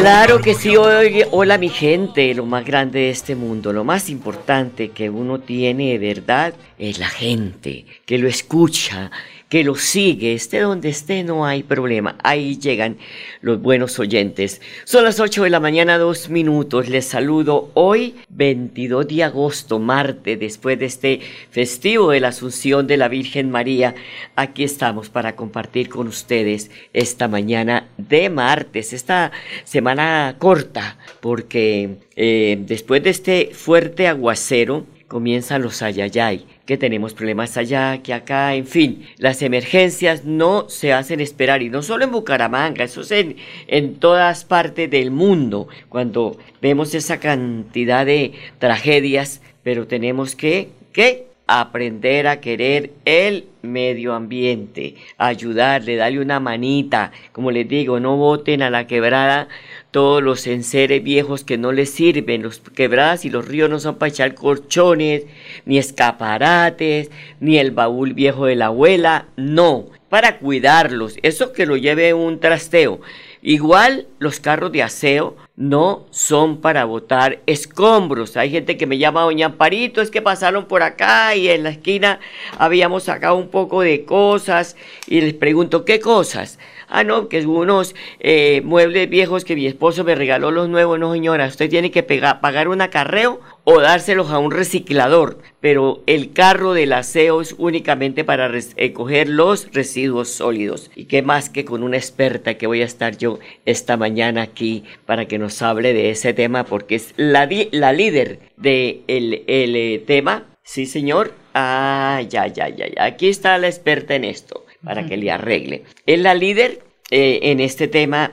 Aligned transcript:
Claro 0.00 0.40
que 0.40 0.54
sí, 0.54 0.74
hola 0.76 1.58
mi 1.58 1.68
gente, 1.68 2.32
lo 2.32 2.46
más 2.46 2.64
grande 2.64 3.00
de 3.00 3.10
este 3.10 3.36
mundo, 3.36 3.74
lo 3.74 3.84
más 3.84 4.08
importante 4.08 4.88
que 4.88 5.10
uno 5.10 5.38
tiene 5.38 5.98
de 5.98 5.98
verdad 5.98 6.54
es 6.78 6.98
la 6.98 7.08
gente, 7.08 7.84
que 8.06 8.16
lo 8.16 8.26
escucha, 8.26 9.10
que 9.52 9.64
lo 9.64 9.74
sigue, 9.74 10.32
esté 10.32 10.60
donde 10.60 10.88
esté, 10.88 11.22
no 11.24 11.44
hay 11.44 11.62
problema. 11.62 12.16
Ahí 12.24 12.56
llegan 12.56 12.96
los 13.42 13.60
buenos 13.60 13.98
oyentes. 13.98 14.62
Son 14.84 15.04
las 15.04 15.20
8 15.20 15.44
de 15.44 15.50
la 15.50 15.60
mañana, 15.60 15.98
dos 15.98 16.30
minutos. 16.30 16.88
Les 16.88 17.04
saludo 17.04 17.70
hoy, 17.74 18.14
22 18.30 19.08
de 19.08 19.24
agosto, 19.24 19.78
martes, 19.78 20.40
después 20.40 20.78
de 20.78 20.86
este 20.86 21.20
festivo 21.50 22.12
de 22.12 22.20
la 22.20 22.28
Asunción 22.28 22.86
de 22.86 22.96
la 22.96 23.08
Virgen 23.08 23.50
María. 23.50 23.94
Aquí 24.36 24.64
estamos 24.64 25.10
para 25.10 25.36
compartir 25.36 25.90
con 25.90 26.08
ustedes 26.08 26.70
esta 26.94 27.28
mañana 27.28 27.88
de 27.98 28.30
martes, 28.30 28.94
esta 28.94 29.32
semana 29.64 30.36
corta, 30.38 30.96
porque 31.20 31.98
eh, 32.16 32.56
después 32.58 33.02
de 33.02 33.10
este 33.10 33.50
fuerte 33.52 34.08
aguacero, 34.08 34.86
comienzan 35.12 35.60
los 35.60 35.82
ayayay, 35.82 36.46
que 36.64 36.78
tenemos 36.78 37.12
problemas 37.12 37.58
allá, 37.58 38.02
que 38.02 38.14
acá, 38.14 38.54
en 38.54 38.66
fin, 38.66 39.06
las 39.18 39.42
emergencias 39.42 40.24
no 40.24 40.70
se 40.70 40.94
hacen 40.94 41.20
esperar 41.20 41.60
y 41.60 41.68
no 41.68 41.82
solo 41.82 42.04
en 42.04 42.12
Bucaramanga, 42.12 42.82
eso 42.82 43.02
es 43.02 43.10
en, 43.10 43.36
en 43.66 43.96
todas 43.96 44.46
partes 44.46 44.90
del 44.90 45.10
mundo, 45.10 45.68
cuando 45.90 46.38
vemos 46.62 46.94
esa 46.94 47.20
cantidad 47.20 48.06
de 48.06 48.32
tragedias, 48.58 49.42
pero 49.62 49.86
tenemos 49.86 50.34
que, 50.34 50.70
que 50.94 51.26
aprender 51.46 52.26
a 52.26 52.40
querer 52.40 52.92
el 53.04 53.44
medio 53.60 54.14
ambiente, 54.14 54.94
ayudarle, 55.18 55.96
darle 55.96 56.20
una 56.20 56.40
manita, 56.40 57.12
como 57.32 57.50
les 57.50 57.68
digo, 57.68 58.00
no 58.00 58.16
voten 58.16 58.62
a 58.62 58.70
la 58.70 58.86
quebrada 58.86 59.48
todos 59.92 60.22
los 60.22 60.46
enseres 60.46 61.04
viejos 61.04 61.44
que 61.44 61.58
no 61.58 61.70
les 61.70 61.90
sirven, 61.90 62.42
los 62.42 62.58
quebradas 62.58 63.24
y 63.26 63.30
los 63.30 63.46
ríos 63.46 63.68
no 63.70 63.78
son 63.78 63.96
para 63.96 64.08
echar 64.08 64.34
colchones, 64.34 65.24
ni 65.66 65.78
escaparates, 65.78 67.10
ni 67.40 67.58
el 67.58 67.70
baúl 67.70 68.14
viejo 68.14 68.46
de 68.46 68.56
la 68.56 68.66
abuela, 68.66 69.26
no, 69.36 69.84
para 70.08 70.38
cuidarlos, 70.38 71.18
eso 71.22 71.52
que 71.52 71.66
lo 71.66 71.76
lleve 71.76 72.14
un 72.14 72.40
trasteo. 72.40 73.00
Igual 73.42 74.06
los 74.18 74.40
carros 74.40 74.72
de 74.72 74.82
aseo 74.82 75.36
no 75.56 76.06
son 76.10 76.60
para 76.60 76.84
botar 76.84 77.40
escombros. 77.46 78.36
Hay 78.36 78.50
gente 78.50 78.76
que 78.76 78.86
me 78.86 78.98
llama 78.98 79.22
Doña 79.22 79.46
Amparito, 79.46 80.00
es 80.00 80.10
que 80.10 80.22
pasaron 80.22 80.66
por 80.66 80.82
acá 80.82 81.36
y 81.36 81.48
en 81.48 81.62
la 81.62 81.70
esquina 81.70 82.20
habíamos 82.58 83.04
sacado 83.04 83.36
un 83.36 83.48
poco 83.48 83.82
de 83.82 84.04
cosas 84.04 84.76
y 85.06 85.20
les 85.20 85.34
pregunto, 85.34 85.84
¿qué 85.84 86.00
cosas? 86.00 86.58
Ah, 86.88 87.04
no, 87.04 87.28
que 87.28 87.46
unos 87.46 87.94
eh, 88.20 88.60
muebles 88.64 89.08
viejos 89.08 89.44
que 89.44 89.56
mi 89.56 89.66
esposo 89.66 90.04
me 90.04 90.14
regaló 90.14 90.50
los 90.50 90.68
nuevos. 90.68 90.98
No, 90.98 91.12
señora, 91.12 91.46
usted 91.46 91.70
tiene 91.70 91.90
que 91.90 92.02
pagar 92.02 92.68
un 92.68 92.80
acarreo 92.80 93.40
o 93.64 93.80
dárselos 93.80 94.30
a 94.30 94.38
un 94.38 94.50
reciclador. 94.50 95.38
Pero 95.60 96.02
el 96.06 96.32
carro 96.32 96.72
del 96.74 96.92
aseo 96.92 97.40
es 97.40 97.54
únicamente 97.58 98.24
para 98.24 98.48
recoger 98.48 99.28
los 99.28 99.72
residuos 99.72 100.28
sólidos. 100.28 100.90
Y 100.94 101.04
qué 101.04 101.22
más 101.22 101.50
que 101.50 101.64
con 101.64 101.82
una 101.82 101.96
experta 101.96 102.54
que 102.54 102.66
voy 102.66 102.82
a 102.82 102.86
estar 102.86 103.16
yo 103.16 103.38
esta 103.64 103.96
mañana 103.96 104.42
aquí 104.42 104.84
para 105.06 105.26
que 105.26 105.38
nos 105.38 105.62
hable 105.62 105.92
de 105.92 106.10
ese 106.10 106.34
tema, 106.34 106.64
porque 106.64 106.96
es 106.96 107.14
la, 107.16 107.48
la 107.70 107.92
líder 107.92 108.38
del 108.56 109.02
de 109.02 109.02
el, 109.08 109.44
eh, 109.46 110.02
tema. 110.06 110.46
Sí, 110.64 110.86
señor. 110.86 111.34
Ah, 111.54 112.22
ya, 112.28 112.46
ya, 112.46 112.68
ya, 112.68 112.86
ya. 112.88 113.04
Aquí 113.04 113.28
está 113.28 113.58
la 113.58 113.68
experta 113.68 114.14
en 114.14 114.24
esto 114.24 114.64
para 114.82 115.06
que 115.06 115.16
le 115.16 115.30
arregle. 115.30 115.84
Es 116.06 116.18
la 116.18 116.34
líder 116.34 116.82
eh, 117.10 117.40
en 117.42 117.60
este 117.60 117.88
tema 117.88 118.32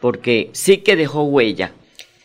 porque 0.00 0.50
sí 0.52 0.78
que 0.78 0.96
dejó 0.96 1.24
huella. 1.24 1.72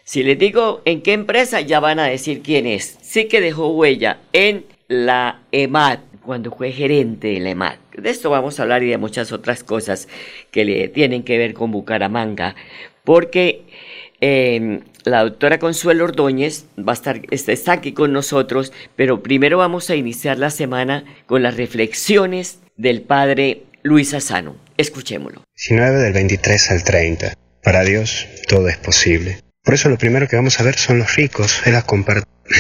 Si 0.06 0.22
les 0.22 0.38
digo 0.38 0.82
en 0.84 1.02
qué 1.02 1.14
empresa, 1.14 1.62
ya 1.62 1.80
van 1.80 2.00
a 2.00 2.08
decir 2.08 2.42
quién 2.42 2.68
es. 2.68 2.98
Sí 3.02 3.26
que 3.30 3.40
dejó 3.40 3.70
huella 3.70 4.20
en 4.34 4.66
la 4.90 5.42
EMAD, 5.52 6.00
cuando 6.26 6.52
fue 6.52 6.72
gerente 6.72 7.30
de 7.30 7.40
la 7.40 7.52
EMAD. 7.52 7.76
De 7.98 8.10
esto 8.10 8.30
vamos 8.30 8.60
a 8.60 8.64
hablar 8.64 8.84
y 8.84 8.90
de 8.90 8.98
muchas 8.98 9.32
otras 9.32 9.64
cosas 9.64 10.10
que 10.52 10.66
le 10.66 10.90
tienen 10.90 11.24
que 11.24 11.38
ver 11.38 11.54
con 11.54 11.72
Bucaramanga. 11.72 12.56
Porque 13.06 13.64
em, 14.20 14.82
la 15.06 15.24
doctora 15.24 15.58
Consuelo 15.58 16.04
Ordóñez 16.04 16.66
va 16.78 16.92
a 16.92 16.96
estar, 16.96 17.22
está 17.32 17.72
aquí 17.72 17.94
con 17.94 18.12
nosotros, 18.12 18.74
pero 18.98 19.24
primero 19.24 19.58
vamos 19.58 19.90
a 19.90 19.96
iniciar 19.96 20.38
la 20.38 20.50
semana 20.50 21.06
con 21.28 21.44
las 21.44 21.56
reflexiones 21.56 22.60
del 22.76 23.04
padre 23.04 23.64
Luis 23.84 24.14
Asano. 24.14 24.58
Escuchémoslo. 24.78 25.44
19 25.56 25.98
del 26.00 26.14
23 26.14 26.72
al 26.72 26.84
30. 26.84 27.34
Para 27.64 27.84
Dios 27.84 28.28
todo 28.50 28.68
es 28.68 28.78
posible. 28.78 29.43
Por 29.64 29.76
eso 29.76 29.88
lo 29.88 29.98
primero 29.98 30.28
que 30.28 30.36
vamos 30.36 30.60
a 30.60 30.64
ver 30.64 30.76
son 30.76 31.00
los 31.00 31.16
ricos, 31.16 31.62
es 31.66 31.72
la, 31.72 31.84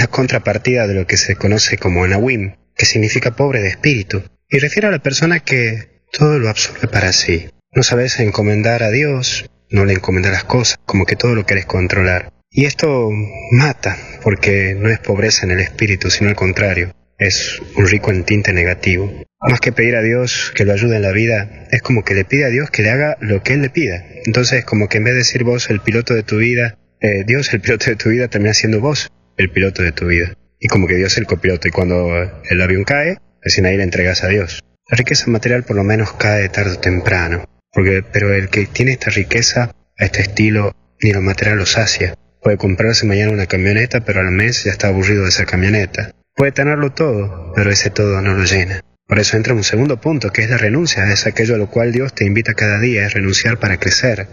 contrapartida 0.07 0.87
de 0.87 0.93
lo 0.93 1.05
que 1.05 1.17
se 1.17 1.35
conoce 1.35 1.77
como 1.77 2.05
Anawim, 2.05 2.55
que 2.77 2.85
significa 2.85 3.35
pobre 3.35 3.61
de 3.61 3.67
espíritu, 3.67 4.23
y 4.49 4.59
refiere 4.59 4.87
a 4.87 4.91
la 4.91 5.03
persona 5.03 5.41
que 5.41 6.01
todo 6.13 6.39
lo 6.39 6.47
absorbe 6.47 6.87
para 6.87 7.11
sí. 7.11 7.49
No 7.73 7.83
sabes 7.83 8.19
encomendar 8.19 8.83
a 8.83 8.89
Dios, 8.89 9.49
no 9.69 9.83
le 9.83 9.93
encomendas 9.93 10.31
las 10.31 10.45
cosas, 10.45 10.77
como 10.85 11.05
que 11.05 11.17
todo 11.17 11.35
lo 11.35 11.45
quieres 11.45 11.65
controlar. 11.65 12.31
Y 12.49 12.65
esto 12.65 13.09
mata, 13.51 13.97
porque 14.21 14.73
no 14.73 14.89
es 14.89 14.99
pobreza 14.99 15.45
en 15.45 15.51
el 15.51 15.59
espíritu, 15.59 16.09
sino 16.09 16.29
al 16.29 16.35
contrario, 16.35 16.93
es 17.17 17.59
un 17.75 17.87
rico 17.87 18.11
en 18.11 18.23
tinte 18.23 18.53
negativo. 18.53 19.11
Más 19.41 19.59
que 19.59 19.73
pedir 19.73 19.97
a 19.97 20.01
Dios 20.01 20.53
que 20.55 20.63
lo 20.63 20.71
ayude 20.71 20.95
en 20.95 21.01
la 21.01 21.11
vida, 21.11 21.67
es 21.71 21.81
como 21.81 22.05
que 22.05 22.13
le 22.13 22.23
pide 22.23 22.45
a 22.45 22.49
Dios 22.49 22.69
que 22.71 22.83
le 22.83 22.91
haga 22.91 23.17
lo 23.19 23.43
que 23.43 23.53
Él 23.53 23.61
le 23.61 23.69
pida. 23.69 24.05
Entonces, 24.25 24.63
como 24.63 24.87
que 24.87 24.99
en 24.99 25.03
vez 25.03 25.15
de 25.15 25.19
decir 25.19 25.43
vos 25.43 25.69
el 25.69 25.81
piloto 25.81 26.13
de 26.13 26.23
tu 26.23 26.37
vida, 26.37 26.77
eh, 27.03 27.25
Dios 27.25 27.53
el 27.53 27.59
piloto 27.59 27.87
de 27.87 27.97
tu 27.97 28.09
vida 28.09 28.29
termina 28.29 28.53
siendo 28.53 28.79
vos 28.79 29.11
el 29.35 29.51
piloto 29.51 29.83
de 29.83 29.91
tu 29.91 30.07
vida. 30.07 30.35
Y 30.57 30.69
como 30.69 30.87
que 30.87 30.95
Dios 30.95 31.11
es 31.11 31.17
el 31.17 31.25
copiloto. 31.25 31.67
Y 31.67 31.71
cuando 31.71 32.13
el 32.49 32.61
avión 32.61 32.85
cae, 32.85 33.17
recién 33.41 33.65
ahí 33.65 33.75
le 33.75 33.83
entregas 33.83 34.23
a 34.23 34.29
Dios. 34.29 34.61
La 34.89 34.95
riqueza 34.95 35.29
material 35.29 35.63
por 35.63 35.75
lo 35.75 35.83
menos 35.83 36.13
cae 36.13 36.47
tarde 36.47 36.71
o 36.71 36.79
temprano. 36.79 37.43
Porque, 37.73 38.03
pero 38.09 38.33
el 38.33 38.47
que 38.47 38.65
tiene 38.67 38.93
esta 38.93 39.09
riqueza, 39.11 39.75
a 39.99 40.05
este 40.05 40.21
estilo, 40.21 40.73
ni 41.01 41.11
lo 41.11 41.21
material 41.21 41.57
lo 41.57 41.65
sacia. 41.65 42.15
Puede 42.41 42.55
comprarse 42.55 43.05
mañana 43.05 43.33
una 43.33 43.47
camioneta, 43.47 43.99
pero 44.05 44.21
al 44.21 44.31
mes 44.31 44.63
ya 44.63 44.71
está 44.71 44.87
aburrido 44.87 45.23
de 45.23 45.29
esa 45.29 45.45
camioneta. 45.45 46.11
Puede 46.35 46.53
tenerlo 46.53 46.93
todo, 46.93 47.51
pero 47.53 47.69
ese 47.69 47.89
todo 47.89 48.21
no 48.21 48.33
lo 48.33 48.45
llena. 48.45 48.79
Por 49.07 49.19
eso 49.19 49.37
entra 49.37 49.53
un 49.53 49.63
segundo 49.63 49.99
punto, 49.99 50.31
que 50.31 50.43
es 50.43 50.49
la 50.49 50.57
renuncia, 50.57 51.11
es 51.11 51.25
aquello 51.27 51.55
a 51.55 51.57
lo 51.57 51.69
cual 51.69 51.91
Dios 51.91 52.13
te 52.15 52.25
invita 52.25 52.53
cada 52.53 52.79
día, 52.79 53.05
es 53.05 53.13
renunciar 53.13 53.59
para 53.59 53.77
crecer. 53.77 54.27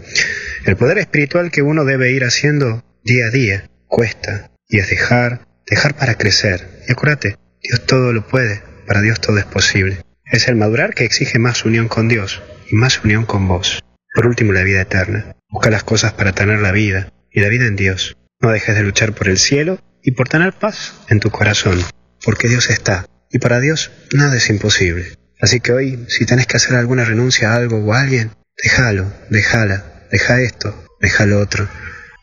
El 0.65 0.77
poder 0.77 0.97
espiritual 0.97 1.51
que 1.51 1.61
uno 1.61 1.83
debe 1.85 2.11
ir 2.11 2.23
haciendo 2.23 2.83
día 3.03 3.27
a 3.27 3.29
día 3.31 3.69
cuesta, 3.87 4.51
y 4.67 4.79
es 4.79 4.89
dejar, 4.89 5.47
dejar 5.69 5.95
para 5.95 6.15
crecer. 6.15 6.67
Y 6.87 6.93
acuérdate, 6.93 7.37
Dios 7.61 7.85
todo 7.85 8.13
lo 8.13 8.25
puede, 8.27 8.63
para 8.87 9.01
Dios 9.01 9.19
todo 9.19 9.37
es 9.37 9.45
posible. 9.45 9.97
Es 10.25 10.47
el 10.47 10.55
madurar 10.55 10.93
que 10.93 11.03
exige 11.03 11.39
más 11.39 11.65
unión 11.65 11.89
con 11.89 12.07
Dios 12.07 12.41
y 12.69 12.75
más 12.75 13.03
unión 13.03 13.25
con 13.25 13.47
vos. 13.47 13.83
Por 14.13 14.25
último, 14.25 14.53
la 14.53 14.63
vida 14.63 14.81
eterna. 14.81 15.35
Busca 15.49 15.69
las 15.69 15.83
cosas 15.83 16.13
para 16.13 16.31
tener 16.31 16.59
la 16.59 16.71
vida, 16.71 17.11
y 17.31 17.39
la 17.41 17.49
vida 17.49 17.65
en 17.65 17.75
Dios. 17.75 18.17
No 18.39 18.51
dejes 18.51 18.75
de 18.75 18.83
luchar 18.83 19.13
por 19.13 19.27
el 19.27 19.37
cielo 19.37 19.79
y 20.03 20.11
por 20.11 20.27
tener 20.27 20.53
paz 20.53 20.93
en 21.09 21.19
tu 21.19 21.29
corazón, 21.29 21.79
porque 22.23 22.47
Dios 22.47 22.69
está, 22.69 23.05
y 23.31 23.39
para 23.39 23.59
Dios 23.59 23.91
nada 24.13 24.37
es 24.37 24.49
imposible. 24.49 25.17
Así 25.39 25.59
que 25.59 25.73
hoy, 25.73 26.05
si 26.07 26.25
tenés 26.25 26.47
que 26.47 26.57
hacer 26.57 26.75
alguna 26.75 27.05
renuncia 27.05 27.51
a 27.51 27.55
algo 27.55 27.77
o 27.77 27.93
a 27.93 28.01
alguien, 28.01 28.31
déjalo, 28.61 29.11
déjala, 29.29 30.05
deja 30.11 30.41
esto, 30.41 30.85
deja 30.99 31.25
lo 31.25 31.39
otro, 31.39 31.67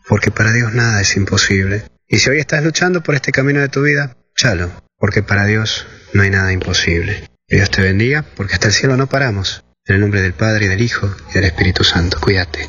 porque 0.08 0.30
para 0.30 0.52
Dios 0.52 0.72
nada 0.74 1.00
es 1.00 1.16
imposible. 1.16 1.82
Y 2.06 2.18
si 2.18 2.30
hoy 2.30 2.38
estás 2.38 2.62
luchando 2.62 3.02
por 3.02 3.14
este 3.14 3.32
camino 3.32 3.60
de 3.60 3.68
tu 3.68 3.82
vida, 3.82 4.16
chalo, 4.36 4.70
porque 4.96 5.22
para 5.22 5.46
Dios 5.46 5.86
no 6.12 6.22
hay 6.22 6.30
nada 6.30 6.52
imposible. 6.52 7.28
Dios 7.48 7.70
te 7.70 7.82
bendiga, 7.82 8.24
porque 8.36 8.54
hasta 8.54 8.68
el 8.68 8.74
cielo 8.74 8.96
no 8.96 9.08
paramos. 9.08 9.64
En 9.86 9.96
el 9.96 10.00
nombre 10.02 10.20
del 10.20 10.34
Padre, 10.34 10.66
y 10.66 10.68
del 10.68 10.82
Hijo, 10.82 11.14
y 11.30 11.34
del 11.34 11.44
Espíritu 11.44 11.82
Santo. 11.82 12.20
Cuídate. 12.20 12.68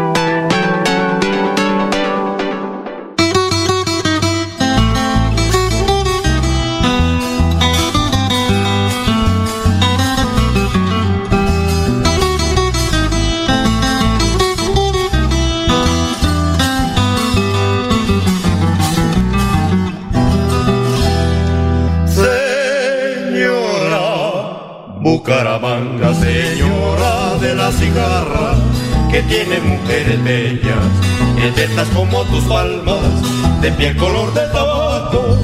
Cigarra, 27.81 28.55
que 29.09 29.21
tiene 29.23 29.59
mujeres 29.59 30.23
bellas, 30.23 30.85
eternas 31.43 31.87
como 31.89 32.23
tus 32.25 32.43
palmas, 32.45 33.61
de 33.61 33.71
piel 33.71 33.97
color 33.97 34.33
de 34.33 34.47
tabaco, 34.47 35.37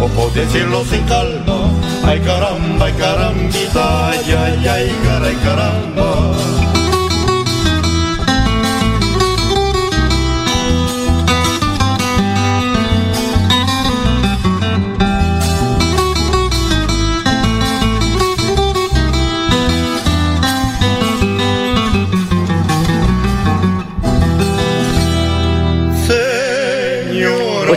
ojos 0.00 0.34
de 0.34 0.46
cielo 0.48 0.84
sin 0.90 1.02
calma. 1.04 1.70
Ay 2.04 2.20
caramba, 2.20 2.86
ay 2.86 2.92
carambita, 2.94 4.10
ay, 4.10 4.34
ay, 4.36 4.68
ay, 4.68 5.36
caramba. 5.44 6.63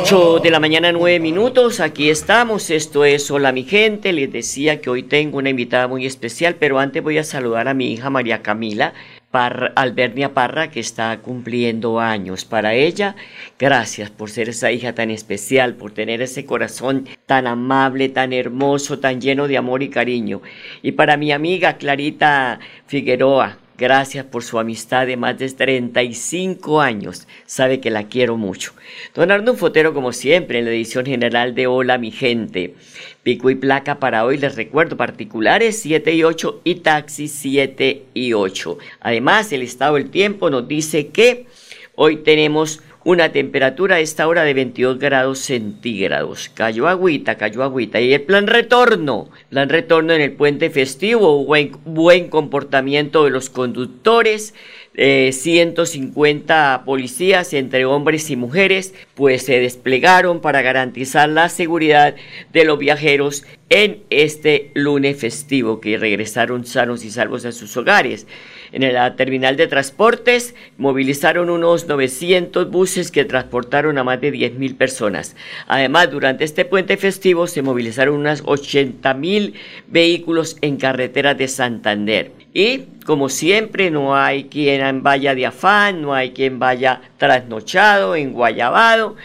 De 0.08 0.52
la 0.52 0.62
mañana, 0.62 0.94
nueve 0.94 1.20
minutos. 1.20 1.82
Aquí 1.82 2.10
estamos. 2.10 2.70
Esto 2.70 3.04
es 3.04 3.30
Hola, 3.30 3.52
mi 3.52 3.64
gente. 3.64 4.14
Les 4.14 4.32
decía 4.32 4.80
que 4.80 4.90
hoy 4.90 5.04
tengo 5.04 5.38
una 5.38 5.50
invitada 5.50 5.90
muy 5.90 6.06
especial, 6.06 6.56
pero 6.56 6.80
antes 6.80 7.04
voy 7.04 7.18
a 7.18 7.26
saludar 7.26 7.68
a 7.68 7.74
mi 7.74 7.92
hija 7.92 8.10
María 8.10 8.42
Camila 8.42 8.94
Albernia 9.32 10.34
Parra, 10.34 10.72
que 10.72 10.80
está 10.80 11.20
cumpliendo 11.20 12.00
años. 12.00 12.46
Para 12.46 12.74
ella, 12.74 13.16
gracias 13.60 14.10
por 14.10 14.30
ser 14.30 14.50
esa 14.50 14.72
hija 14.72 14.94
tan 14.94 15.12
especial, 15.12 15.76
por 15.76 15.92
tener 15.92 16.22
ese 16.22 16.46
corazón 16.46 17.08
tan 17.26 17.46
amable, 17.46 18.10
tan 18.10 18.34
hermoso, 18.34 19.00
tan 19.00 19.20
lleno 19.22 19.48
de 19.48 19.58
amor 19.58 19.84
y 19.84 19.90
cariño. 19.90 20.42
Y 20.82 20.94
para 20.94 21.18
mi 21.18 21.32
amiga 21.32 21.74
Clarita 21.78 22.60
Figueroa, 22.88 23.58
Gracias 23.78 24.26
por 24.26 24.44
su 24.44 24.58
amistad 24.58 25.06
de 25.06 25.18
más 25.18 25.38
de 25.38 25.48
35 25.52 26.82
años. 26.82 27.28
Sabe 27.46 27.80
que 27.80 27.92
la 27.92 28.08
quiero 28.08 28.36
mucho. 28.36 28.74
Don 29.14 29.30
Arnulfo 29.30 29.68
Fotero, 29.68 29.94
como 29.94 30.14
siempre, 30.14 30.58
en 30.58 30.66
la 30.66 30.72
edición 30.72 31.06
general 31.06 31.54
de 31.54 31.68
Hola, 31.68 32.00
mi 32.00 32.10
gente. 32.10 32.74
Pico 33.22 33.52
y 33.52 33.56
placa 33.56 34.00
para 34.00 34.26
hoy, 34.26 34.40
les 34.40 34.56
recuerdo, 34.56 34.98
particulares 34.98 35.80
7 35.80 36.12
y 36.12 36.24
8 36.24 36.62
y 36.64 36.76
taxi 36.76 37.28
7 37.28 38.06
y 38.16 38.34
8. 38.34 38.80
Además, 39.00 39.52
el 39.52 39.62
estado 39.62 39.94
del 39.96 40.10
tiempo 40.10 40.50
nos 40.50 40.68
dice 40.68 41.10
que 41.10 41.46
hoy 41.94 42.18
tenemos 42.18 42.82
una 43.08 43.32
temperatura 43.32 43.96
a 43.96 44.00
esta 44.02 44.28
hora 44.28 44.44
de 44.44 44.54
22 44.54 45.00
grados 45.00 45.40
centígrados. 45.40 46.52
Cayó 46.54 46.90
agüita, 46.90 47.38
cayó 47.38 47.64
agüita. 47.64 48.02
Y 48.02 48.14
el 48.14 48.24
plan 48.24 48.48
retorno, 48.48 49.30
plan 49.50 49.70
retorno 49.70 50.12
en 50.12 50.20
el 50.20 50.34
puente 50.34 50.70
festivo, 50.70 51.46
buen, 51.46 51.72
buen 51.86 52.28
comportamiento 52.28 53.24
de 53.24 53.30
los 53.30 53.50
conductores, 53.50 54.54
150 54.94 56.76
eh, 56.76 56.86
policías 56.86 57.54
entre 57.54 57.86
hombres 57.86 58.30
y 58.30 58.36
mujeres, 58.36 58.94
pues 59.16 59.44
se 59.44 59.62
desplegaron 59.62 60.42
para 60.42 60.62
garantizar 60.62 61.30
la 61.30 61.48
seguridad 61.48 62.14
de 62.52 62.66
los 62.66 62.78
viajeros 62.78 63.46
en 63.70 64.04
este 64.10 64.72
lunes 64.74 65.18
festivo 65.18 65.80
que 65.80 65.98
regresaron 65.98 66.66
sanos 66.66 67.06
y 67.06 67.12
salvos 67.12 67.46
a 67.46 67.54
sus 67.54 67.78
hogares. 67.78 68.28
En 68.72 68.94
la 68.94 69.16
terminal 69.16 69.58
de 69.58 69.68
transportes 69.68 70.56
movilizaron 70.78 71.50
unos 71.50 71.88
900 71.88 72.70
buses 72.70 73.12
que 73.12 73.26
transportaron 73.26 73.98
a 73.98 74.04
más 74.04 74.22
de 74.22 74.34
10.000 74.34 74.78
personas. 74.78 75.36
Además, 75.68 76.12
durante 76.12 76.44
este 76.44 76.66
puente 76.66 76.98
festivo 76.98 77.48
se 77.48 77.62
movilizaron 77.62 78.16
unas 78.16 78.44
80.000 78.44 79.54
vehículos 79.88 80.58
en 80.62 80.78
carreteras 80.78 81.38
de 81.38 81.48
Santander. 81.48 82.32
Y 82.54 82.86
como 83.06 83.30
siempre, 83.30 83.92
no 83.92 84.16
hay 84.16 84.46
quien 84.46 85.04
vaya 85.04 85.36
de 85.36 85.46
afán, 85.46 86.02
no 86.02 86.14
hay 86.14 86.32
quien 86.32 86.60
vaya 86.60 87.02
trasnochado, 87.18 88.16
en 88.16 88.34
Guayabado. 88.34 89.16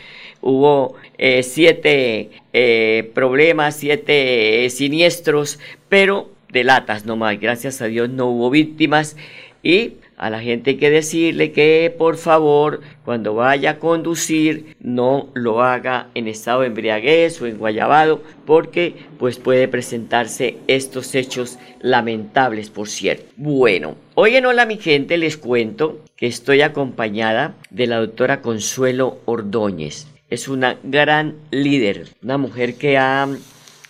Hubo 0.41 0.97
eh, 1.19 1.43
siete 1.43 2.31
eh, 2.53 3.11
problemas, 3.15 3.77
siete 3.77 4.65
eh, 4.65 4.71
siniestros, 4.71 5.59
pero 5.89 6.31
de 6.53 6.65
latas 6.65 7.07
nomás. 7.07 7.41
Gracias 7.41 7.81
a 7.83 7.87
Dios 7.87 8.11
no 8.11 8.27
hubo 8.27 8.51
víctimas 8.51 9.17
y 9.63 9.95
a 10.17 10.31
la 10.31 10.41
gente 10.41 10.71
hay 10.71 10.77
que 10.77 10.91
decirle 10.91 11.51
que 11.51 11.93
por 11.97 12.17
favor 12.17 12.81
cuando 13.05 13.35
vaya 13.35 13.71
a 13.71 13.79
conducir 13.79 14.77
no 14.81 15.31
lo 15.35 15.63
haga 15.63 16.11
en 16.15 16.29
estado 16.29 16.61
de 16.61 16.69
embriaguez 16.69 17.41
o 17.41 17.47
en 17.47 17.59
guayabado 17.59 18.23
porque 18.47 18.95
pues 19.19 19.39
puede 19.39 19.67
presentarse 19.67 20.59
estos 20.69 21.15
hechos 21.15 21.59
lamentables 21.81 22.71
por 22.71 22.89
cierto. 22.89 23.25
Bueno, 23.37 23.97
hoy 24.15 24.37
en 24.37 24.47
Hola 24.47 24.67
mi 24.67 24.77
gente 24.77 25.17
les 25.17 25.37
cuento 25.37 26.01
que 26.17 26.27
estoy 26.27 26.61
acompañada 26.61 27.55
de 27.71 27.87
la 27.87 27.99
doctora 27.99 28.43
Consuelo 28.43 29.19
Ordóñez. 29.25 30.07
Es 30.31 30.47
una 30.47 30.79
gran 30.83 31.35
líder, 31.51 32.09
una 32.23 32.39
mujer 32.39 32.75
que 32.75 32.97
ha 32.97 33.29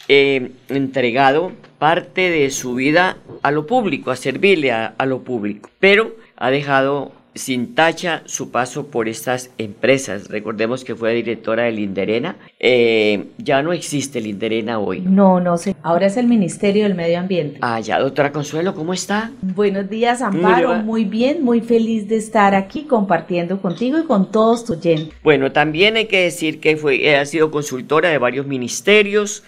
eh, 0.08 0.50
entregado 0.68 1.52
parte 1.82 2.30
de 2.30 2.48
su 2.52 2.76
vida 2.76 3.16
a 3.42 3.50
lo 3.50 3.66
público, 3.66 4.12
a 4.12 4.16
servirle 4.16 4.70
a, 4.70 4.94
lo 5.04 5.22
público, 5.22 5.68
pero 5.80 6.14
ha 6.36 6.48
dejado 6.52 7.10
sin 7.34 7.74
tacha 7.74 8.22
su 8.24 8.52
paso 8.52 8.86
por 8.86 9.08
estas 9.08 9.50
empresas. 9.58 10.28
Recordemos 10.28 10.84
que 10.84 10.94
fue 10.94 11.12
directora 11.12 11.64
de 11.64 11.72
Linderena. 11.72 12.36
Eh, 12.60 13.24
ya 13.38 13.64
no 13.64 13.72
existe 13.72 14.20
Linderena 14.20 14.78
hoy. 14.78 15.00
No, 15.00 15.40
no 15.40 15.58
sé. 15.58 15.74
Ahora 15.82 16.06
es 16.06 16.16
el 16.16 16.28
Ministerio 16.28 16.84
del 16.84 16.94
Medio 16.94 17.18
Ambiente. 17.18 17.58
Ah, 17.62 17.80
ya, 17.80 17.98
doctora 17.98 18.30
Consuelo, 18.30 18.76
¿cómo 18.76 18.92
está? 18.92 19.32
Buenos 19.40 19.90
días, 19.90 20.22
Amparo. 20.22 20.74
Muy 20.84 21.04
bien, 21.04 21.42
muy 21.42 21.62
feliz 21.62 22.06
de 22.06 22.14
estar 22.14 22.54
aquí 22.54 22.84
compartiendo 22.84 23.60
contigo 23.60 23.98
y 23.98 24.04
con 24.04 24.30
todos 24.30 24.64
tus 24.64 24.76
oyentes. 24.76 25.12
Bueno, 25.24 25.50
también 25.50 25.96
hay 25.96 26.06
que 26.06 26.22
decir 26.22 26.60
que 26.60 26.76
fue, 26.76 27.16
ha 27.16 27.26
sido 27.26 27.50
consultora 27.50 28.08
de 28.08 28.18
varios 28.18 28.46
ministerios. 28.46 29.42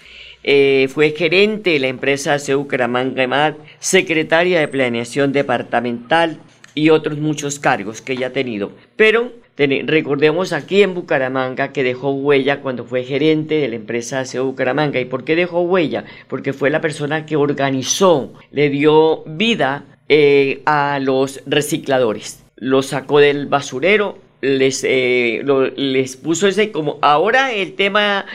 Eh, 0.44 0.88
fue 0.92 1.10
gerente 1.10 1.70
de 1.70 1.78
la 1.80 1.88
empresa 1.88 2.38
CEU 2.38 2.66
Caramanga 2.66 3.56
secretaria 3.78 4.60
de 4.60 4.68
planeación 4.68 5.32
departamental, 5.32 6.38
y 6.74 6.90
otros 6.90 7.18
muchos 7.18 7.58
cargos 7.58 8.02
que 8.02 8.14
ella 8.14 8.28
ha 8.28 8.32
tenido. 8.32 8.72
Pero 8.96 9.32
recordemos 9.56 10.52
aquí 10.52 10.82
en 10.82 10.94
Bucaramanga 10.94 11.72
que 11.72 11.84
dejó 11.84 12.10
huella 12.10 12.60
cuando 12.60 12.84
fue 12.84 13.04
gerente 13.04 13.54
de 13.54 13.68
la 13.68 13.76
empresa 13.76 14.24
CEO 14.24 14.46
Bucaramanga. 14.46 15.00
¿Y 15.00 15.04
por 15.04 15.24
qué 15.24 15.36
dejó 15.36 15.62
huella? 15.62 16.04
Porque 16.28 16.52
fue 16.52 16.70
la 16.70 16.80
persona 16.80 17.24
que 17.26 17.36
organizó, 17.36 18.32
le 18.50 18.68
dio 18.68 19.22
vida 19.26 19.84
eh, 20.08 20.62
a 20.66 20.98
los 21.00 21.40
recicladores. 21.46 22.44
Los 22.56 22.86
sacó 22.86 23.20
del 23.20 23.46
basurero, 23.46 24.18
les, 24.40 24.84
eh, 24.84 25.42
les 25.76 26.16
puso 26.16 26.48
ese 26.48 26.70
como 26.70 26.98
ahora 27.00 27.52
el 27.52 27.74
tema 27.74 28.26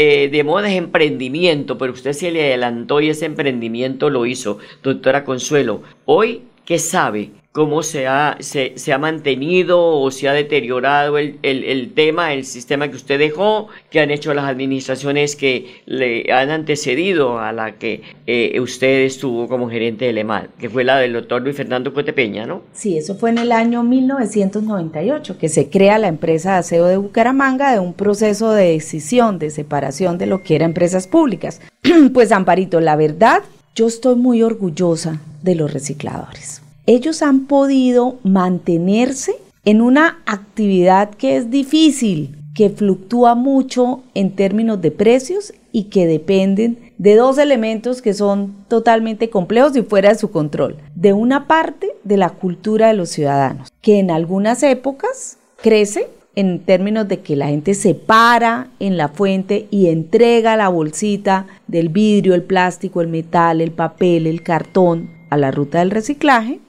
eh, 0.00 0.28
de 0.28 0.44
moda 0.44 0.68
es 0.68 0.76
emprendimiento, 0.76 1.76
pero 1.76 1.92
usted 1.92 2.12
se 2.12 2.30
le 2.30 2.44
adelantó 2.44 3.00
y 3.00 3.08
ese 3.08 3.26
emprendimiento 3.26 4.10
lo 4.10 4.26
hizo, 4.26 4.58
doctora 4.80 5.24
Consuelo. 5.24 5.82
Hoy, 6.04 6.42
¿qué 6.64 6.78
sabe? 6.78 7.32
Cómo 7.52 7.82
se 7.82 8.06
ha, 8.06 8.36
se, 8.40 8.92
ha 8.92 8.98
mantenido 8.98 9.84
o 9.84 10.10
se 10.10 10.28
ha 10.28 10.32
deteriorado 10.32 11.18
el, 11.18 11.38
el, 11.42 11.92
tema, 11.92 12.32
el 12.32 12.44
sistema 12.44 12.88
que 12.88 12.96
usted 12.96 13.18
dejó, 13.18 13.68
que 13.90 14.00
han 14.00 14.10
hecho 14.10 14.34
las 14.34 14.44
administraciones 14.44 15.34
que 15.34 15.82
le 15.86 16.30
han 16.32 16.50
antecedido 16.50 17.40
a 17.40 17.52
la 17.52 17.72
que 17.72 18.02
eh, 18.26 18.60
usted 18.60 19.00
estuvo 19.00 19.48
como 19.48 19.68
gerente 19.70 20.04
del 20.04 20.18
EMAD, 20.18 20.50
que 20.58 20.68
fue 20.68 20.84
la 20.84 20.98
del 20.98 21.14
doctor 21.14 21.42
Luis 21.42 21.56
Fernando 21.56 21.92
Cotepeña, 21.92 22.46
¿no? 22.46 22.62
Sí, 22.74 22.98
eso 22.98 23.16
fue 23.16 23.30
en 23.30 23.38
el 23.38 23.50
año 23.50 23.82
1998 23.82 25.38
que 25.38 25.48
se 25.48 25.70
crea 25.70 25.98
la 25.98 26.08
empresa 26.08 26.52
de 26.52 26.58
aseo 26.58 26.84
de 26.84 26.98
Bucaramanga 26.98 27.72
de 27.72 27.80
un 27.80 27.94
proceso 27.94 28.52
de 28.52 28.72
decisión, 28.72 29.38
de 29.38 29.50
separación 29.50 30.18
de 30.18 30.26
lo 30.26 30.42
que 30.42 30.54
eran 30.54 30.70
empresas 30.70 31.06
públicas. 31.06 31.60
pues 32.12 32.30
Amparito, 32.30 32.80
la 32.80 32.94
verdad, 32.94 33.42
yo 33.74 33.86
estoy 33.86 34.16
muy 34.16 34.42
orgullosa 34.42 35.20
de 35.42 35.54
los 35.54 35.72
recicladores 35.72 36.62
ellos 36.88 37.20
han 37.20 37.44
podido 37.44 38.16
mantenerse 38.22 39.34
en 39.66 39.82
una 39.82 40.22
actividad 40.24 41.10
que 41.10 41.36
es 41.36 41.50
difícil, 41.50 42.34
que 42.54 42.70
fluctúa 42.70 43.34
mucho 43.34 44.04
en 44.14 44.34
términos 44.34 44.80
de 44.80 44.90
precios 44.90 45.52
y 45.70 45.84
que 45.84 46.06
dependen 46.06 46.78
de 46.96 47.14
dos 47.14 47.36
elementos 47.36 48.00
que 48.00 48.14
son 48.14 48.54
totalmente 48.68 49.28
complejos 49.28 49.76
y 49.76 49.82
fuera 49.82 50.08
de 50.08 50.18
su 50.18 50.30
control. 50.30 50.78
De 50.94 51.12
una 51.12 51.46
parte, 51.46 51.90
de 52.04 52.16
la 52.16 52.30
cultura 52.30 52.88
de 52.88 52.94
los 52.94 53.10
ciudadanos, 53.10 53.68
que 53.82 53.98
en 53.98 54.10
algunas 54.10 54.62
épocas 54.62 55.36
crece 55.56 56.08
en 56.36 56.60
términos 56.60 57.06
de 57.06 57.20
que 57.20 57.36
la 57.36 57.48
gente 57.48 57.74
se 57.74 57.94
para 57.94 58.68
en 58.80 58.96
la 58.96 59.08
fuente 59.08 59.68
y 59.70 59.88
entrega 59.88 60.56
la 60.56 60.70
bolsita 60.70 61.44
del 61.66 61.90
vidrio, 61.90 62.34
el 62.34 62.44
plástico, 62.44 63.02
el 63.02 63.08
metal, 63.08 63.60
el 63.60 63.72
papel, 63.72 64.26
el 64.26 64.42
cartón 64.42 65.10
a 65.28 65.36
la 65.36 65.50
ruta 65.50 65.80
del 65.80 65.90
reciclaje 65.90 66.60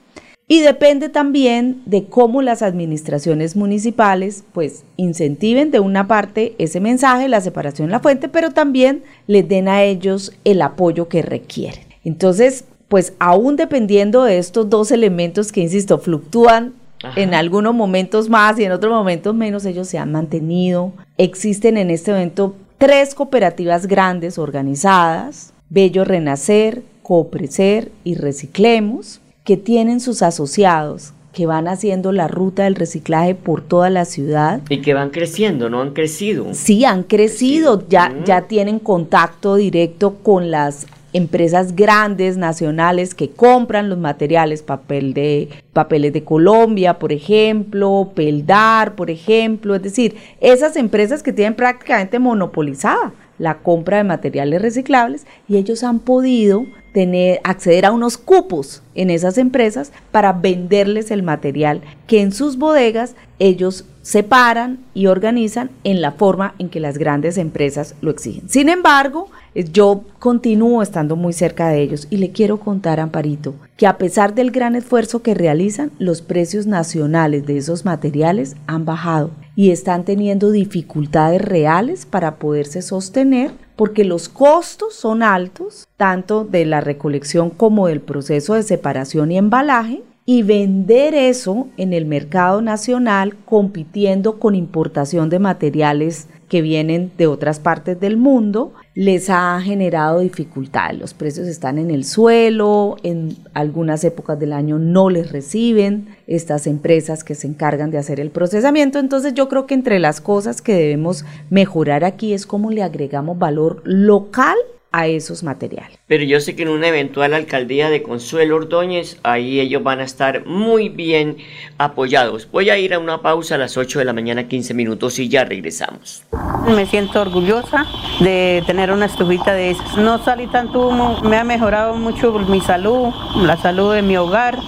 y 0.50 0.62
depende 0.62 1.08
también 1.08 1.80
de 1.86 2.06
cómo 2.06 2.42
las 2.42 2.62
administraciones 2.62 3.54
municipales 3.54 4.42
pues 4.52 4.82
incentiven 4.96 5.70
de 5.70 5.78
una 5.78 6.08
parte 6.08 6.56
ese 6.58 6.80
mensaje, 6.80 7.28
la 7.28 7.40
separación 7.40 7.86
de 7.86 7.92
la 7.92 8.00
fuente, 8.00 8.28
pero 8.28 8.50
también 8.50 9.04
les 9.28 9.48
den 9.48 9.68
a 9.68 9.84
ellos 9.84 10.32
el 10.42 10.60
apoyo 10.62 11.06
que 11.06 11.22
requieren. 11.22 11.84
Entonces, 12.02 12.64
pues 12.88 13.12
aún 13.20 13.54
dependiendo 13.54 14.24
de 14.24 14.38
estos 14.38 14.68
dos 14.68 14.90
elementos 14.90 15.52
que, 15.52 15.60
insisto, 15.60 15.98
fluctúan 15.98 16.74
en 17.14 17.32
algunos 17.32 17.72
momentos 17.72 18.28
más 18.28 18.58
y 18.58 18.64
en 18.64 18.72
otros 18.72 18.92
momentos 18.92 19.32
menos, 19.36 19.64
ellos 19.66 19.86
se 19.86 19.98
han 19.98 20.10
mantenido. 20.10 20.92
Existen 21.16 21.76
en 21.76 21.90
este 21.90 22.10
momento 22.10 22.56
tres 22.76 23.14
cooperativas 23.14 23.86
grandes 23.86 24.36
organizadas, 24.36 25.52
Bello 25.68 26.04
Renacer, 26.04 26.82
Cooprecer 27.04 27.92
y 28.02 28.16
Reciclemos 28.16 29.20
que 29.50 29.56
tienen 29.56 29.98
sus 29.98 30.22
asociados, 30.22 31.12
que 31.32 31.44
van 31.44 31.66
haciendo 31.66 32.12
la 32.12 32.28
ruta 32.28 32.62
del 32.62 32.76
reciclaje 32.76 33.34
por 33.34 33.62
toda 33.62 33.90
la 33.90 34.04
ciudad. 34.04 34.60
Y 34.68 34.80
que 34.80 34.94
van 34.94 35.10
creciendo, 35.10 35.68
¿no 35.68 35.80
han 35.82 35.90
crecido? 35.90 36.46
Sí, 36.52 36.84
han 36.84 37.02
crecido, 37.02 37.84
Ya, 37.88 38.14
ya 38.24 38.42
tienen 38.42 38.78
contacto 38.78 39.56
directo 39.56 40.18
con 40.22 40.52
las 40.52 40.86
empresas 41.12 41.74
grandes 41.74 42.36
nacionales 42.36 43.16
que 43.16 43.30
compran 43.30 43.88
los 43.88 43.98
materiales, 43.98 44.62
papel 44.62 45.14
de, 45.14 45.48
papeles 45.72 46.12
de 46.12 46.22
Colombia, 46.22 47.00
por 47.00 47.12
ejemplo, 47.12 48.12
Peldar, 48.14 48.94
por 48.94 49.10
ejemplo, 49.10 49.74
es 49.74 49.82
decir, 49.82 50.14
esas 50.40 50.76
empresas 50.76 51.24
que 51.24 51.32
tienen 51.32 51.54
prácticamente 51.54 52.20
monopolizada 52.20 53.12
la 53.40 53.58
compra 53.58 53.96
de 53.96 54.04
materiales 54.04 54.62
reciclables 54.62 55.26
y 55.48 55.56
ellos 55.56 55.82
han 55.82 55.98
podido 55.98 56.66
tener, 56.92 57.40
acceder 57.42 57.86
a 57.86 57.92
unos 57.92 58.18
cupos 58.18 58.82
en 58.94 59.10
esas 59.10 59.38
empresas 59.38 59.92
para 60.12 60.34
venderles 60.34 61.10
el 61.10 61.22
material 61.22 61.80
que 62.06 62.20
en 62.20 62.32
sus 62.32 62.58
bodegas 62.58 63.16
ellos 63.38 63.86
separan 64.10 64.80
y 64.92 65.06
organizan 65.06 65.70
en 65.84 66.02
la 66.02 66.10
forma 66.10 66.54
en 66.58 66.68
que 66.68 66.80
las 66.80 66.98
grandes 66.98 67.38
empresas 67.38 67.94
lo 68.00 68.10
exigen. 68.10 68.48
Sin 68.48 68.68
embargo, 68.68 69.28
yo 69.54 70.02
continúo 70.18 70.82
estando 70.82 71.14
muy 71.14 71.32
cerca 71.32 71.68
de 71.68 71.80
ellos 71.80 72.08
y 72.10 72.16
le 72.16 72.32
quiero 72.32 72.58
contar, 72.58 72.98
Amparito, 72.98 73.54
que 73.76 73.86
a 73.86 73.98
pesar 73.98 74.34
del 74.34 74.50
gran 74.50 74.74
esfuerzo 74.74 75.22
que 75.22 75.34
realizan, 75.34 75.92
los 76.00 76.22
precios 76.22 76.66
nacionales 76.66 77.46
de 77.46 77.58
esos 77.58 77.84
materiales 77.84 78.56
han 78.66 78.84
bajado 78.84 79.30
y 79.54 79.70
están 79.70 80.04
teniendo 80.04 80.50
dificultades 80.50 81.40
reales 81.40 82.04
para 82.04 82.34
poderse 82.34 82.82
sostener 82.82 83.52
porque 83.76 84.02
los 84.04 84.28
costos 84.28 84.94
son 84.94 85.22
altos, 85.22 85.86
tanto 85.96 86.44
de 86.44 86.64
la 86.64 86.80
recolección 86.80 87.48
como 87.48 87.86
del 87.86 88.00
proceso 88.00 88.54
de 88.54 88.64
separación 88.64 89.30
y 89.30 89.38
embalaje, 89.38 90.02
y 90.30 90.44
vender 90.44 91.12
eso 91.12 91.66
en 91.76 91.92
el 91.92 92.06
mercado 92.06 92.62
nacional 92.62 93.34
compitiendo 93.46 94.38
con 94.38 94.54
importación 94.54 95.28
de 95.28 95.40
materiales 95.40 96.28
que 96.48 96.62
vienen 96.62 97.10
de 97.18 97.26
otras 97.26 97.58
partes 97.58 97.98
del 97.98 98.16
mundo, 98.16 98.72
les 98.94 99.28
ha 99.28 99.60
generado 99.60 100.20
dificultades. 100.20 101.00
Los 101.00 101.14
precios 101.14 101.48
están 101.48 101.78
en 101.78 101.90
el 101.90 102.04
suelo, 102.04 102.96
en 103.02 103.38
algunas 103.54 104.04
épocas 104.04 104.38
del 104.38 104.52
año 104.52 104.78
no 104.78 105.10
les 105.10 105.32
reciben 105.32 106.06
estas 106.28 106.68
empresas 106.68 107.24
que 107.24 107.34
se 107.34 107.48
encargan 107.48 107.90
de 107.90 107.98
hacer 107.98 108.20
el 108.20 108.30
procesamiento. 108.30 109.00
Entonces 109.00 109.34
yo 109.34 109.48
creo 109.48 109.66
que 109.66 109.74
entre 109.74 109.98
las 109.98 110.20
cosas 110.20 110.62
que 110.62 110.74
debemos 110.74 111.24
mejorar 111.50 112.04
aquí 112.04 112.34
es 112.34 112.46
cómo 112.46 112.70
le 112.70 112.84
agregamos 112.84 113.36
valor 113.36 113.82
local 113.84 114.54
a 114.92 115.08
esos 115.08 115.42
materiales. 115.42 115.99
Pero 116.10 116.24
yo 116.24 116.40
sé 116.40 116.56
que 116.56 116.62
en 116.62 116.70
una 116.70 116.88
eventual 116.88 117.34
alcaldía 117.34 117.88
de 117.88 118.02
Consuelo 118.02 118.56
Ordóñez, 118.56 119.18
ahí 119.22 119.60
ellos 119.60 119.84
van 119.84 120.00
a 120.00 120.02
estar 120.02 120.44
muy 120.44 120.88
bien 120.88 121.36
apoyados. 121.78 122.48
Voy 122.50 122.68
a 122.68 122.76
ir 122.76 122.94
a 122.94 122.98
una 122.98 123.22
pausa 123.22 123.54
a 123.54 123.58
las 123.58 123.76
8 123.76 124.00
de 124.00 124.04
la 124.04 124.12
mañana, 124.12 124.48
15 124.48 124.74
minutos 124.74 125.20
y 125.20 125.28
ya 125.28 125.44
regresamos. 125.44 126.24
Me 126.66 126.84
siento 126.86 127.20
orgullosa 127.20 127.86
de 128.18 128.60
tener 128.66 128.90
una 128.90 129.06
estufita 129.06 129.54
de 129.54 129.70
esas. 129.70 129.98
No 129.98 130.18
salí 130.24 130.48
tanto 130.48 130.88
humo, 130.88 131.20
me 131.22 131.36
ha 131.36 131.44
mejorado 131.44 131.94
mucho 131.94 132.32
mi 132.40 132.60
salud, 132.60 133.14
la 133.36 133.56
salud 133.56 133.94
de 133.94 134.02
mi 134.02 134.16
hogar. 134.16 134.58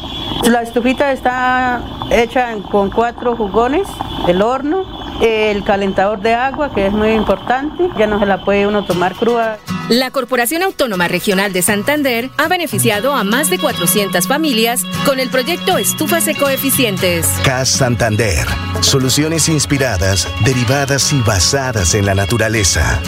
La 0.49 0.63
estufita 0.63 1.11
está 1.11 1.83
hecha 2.13 2.55
con 2.71 2.89
cuatro 2.89 3.35
jugones, 3.35 3.89
el 4.29 4.43
horno, 4.43 4.87
el 5.21 5.65
calentador 5.65 6.21
de 6.21 6.35
agua, 6.35 6.73
que 6.73 6.87
es 6.87 6.93
muy 6.93 7.11
importante, 7.11 7.89
ya 7.99 8.07
no 8.07 8.21
se 8.21 8.27
la 8.27 8.45
puede 8.45 8.65
uno 8.69 8.85
tomar 8.85 9.17
cruda. 9.17 9.59
La 9.89 10.11
Corporación 10.11 10.63
Autónoma 10.63 11.07
Regional 11.07 11.32
de 11.33 11.63
Santander 11.63 12.29
ha 12.37 12.47
beneficiado 12.47 13.15
a 13.15 13.25
más 13.25 13.49
de 13.49 13.59
400 13.59 14.29
familias 14.29 14.85
con 15.07 15.19
el 15.19 15.31
proyecto 15.31 15.79
Estufas 15.79 16.29
Ecoeficientes. 16.29 17.27
CAS 17.43 17.71
Santander. 17.71 18.47
Soluciones 18.83 19.49
inspiradas, 19.49 20.29
derivadas 20.45 21.11
y 21.15 21.21
basadas 21.23 21.95
en 21.95 22.05
la 22.05 22.15
naturaleza. 22.15 23.01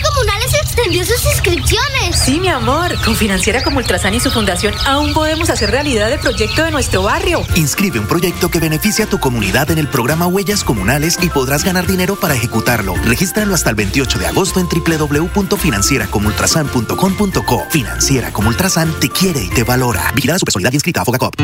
Comunales 0.00 0.54
extendió 0.54 1.04
sus 1.04 1.24
inscripciones. 1.24 2.18
Sí, 2.24 2.38
mi 2.40 2.48
amor. 2.48 2.94
Con 3.04 3.14
Financiera 3.16 3.62
como 3.62 3.76
Ultrasan 3.78 4.14
y 4.14 4.20
su 4.20 4.30
fundación 4.30 4.74
aún 4.86 5.12
podemos 5.14 5.50
hacer 5.50 5.70
realidad 5.70 6.12
el 6.12 6.20
proyecto 6.20 6.64
de 6.64 6.70
nuestro 6.70 7.02
barrio. 7.02 7.44
Inscribe 7.54 7.98
un 7.98 8.06
proyecto 8.06 8.50
que 8.50 8.60
beneficie 8.60 9.04
a 9.04 9.08
tu 9.08 9.18
comunidad 9.18 9.70
en 9.70 9.78
el 9.78 9.88
programa 9.88 10.26
Huellas 10.26 10.64
Comunales 10.64 11.18
y 11.22 11.28
podrás 11.28 11.64
ganar 11.64 11.86
dinero 11.86 12.16
para 12.16 12.34
ejecutarlo. 12.34 12.94
Regístralo 13.04 13.54
hasta 13.54 13.70
el 13.70 13.76
28 13.76 14.18
de 14.18 14.26
agosto 14.26 14.60
en 14.60 14.68
www.financieracomultrasan.com.co. 14.68 17.66
Financiera 17.70 18.32
como 18.32 18.48
Ultrasan 18.48 18.92
te 19.00 19.08
quiere 19.08 19.44
y 19.44 19.48
te 19.48 19.64
valora. 19.64 20.12
Vigilada 20.14 20.38
su 20.38 20.44
personalidad 20.44 20.72
inscrita 20.72 21.02
a 21.02 21.04
Fogacop. 21.04 21.34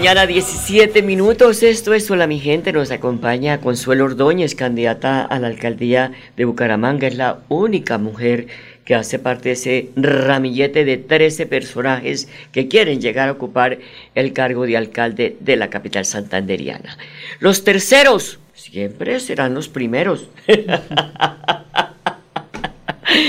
Mañana, 0.00 0.26
17 0.26 1.02
minutos. 1.02 1.62
Esto 1.62 1.92
es 1.92 2.10
Hola, 2.10 2.26
mi 2.26 2.40
gente. 2.40 2.72
Nos 2.72 2.90
acompaña 2.90 3.60
Consuelo 3.60 4.06
Ordóñez, 4.06 4.54
candidata 4.54 5.20
a 5.20 5.38
la 5.38 5.48
alcaldía 5.48 6.12
de 6.38 6.46
Bucaramanga. 6.46 7.06
Es 7.06 7.16
la 7.16 7.40
única 7.50 7.98
mujer 7.98 8.46
que 8.86 8.94
hace 8.94 9.18
parte 9.18 9.50
de 9.50 9.52
ese 9.52 9.90
ramillete 9.96 10.86
de 10.86 10.96
13 10.96 11.44
personajes 11.44 12.30
que 12.50 12.66
quieren 12.66 13.02
llegar 13.02 13.28
a 13.28 13.32
ocupar 13.32 13.78
el 14.14 14.32
cargo 14.32 14.64
de 14.64 14.78
alcalde 14.78 15.36
de 15.38 15.56
la 15.56 15.68
capital 15.68 16.06
santanderiana. 16.06 16.96
Los 17.38 17.62
terceros 17.62 18.38
siempre 18.54 19.20
serán 19.20 19.52
los 19.52 19.68
primeros. 19.68 20.30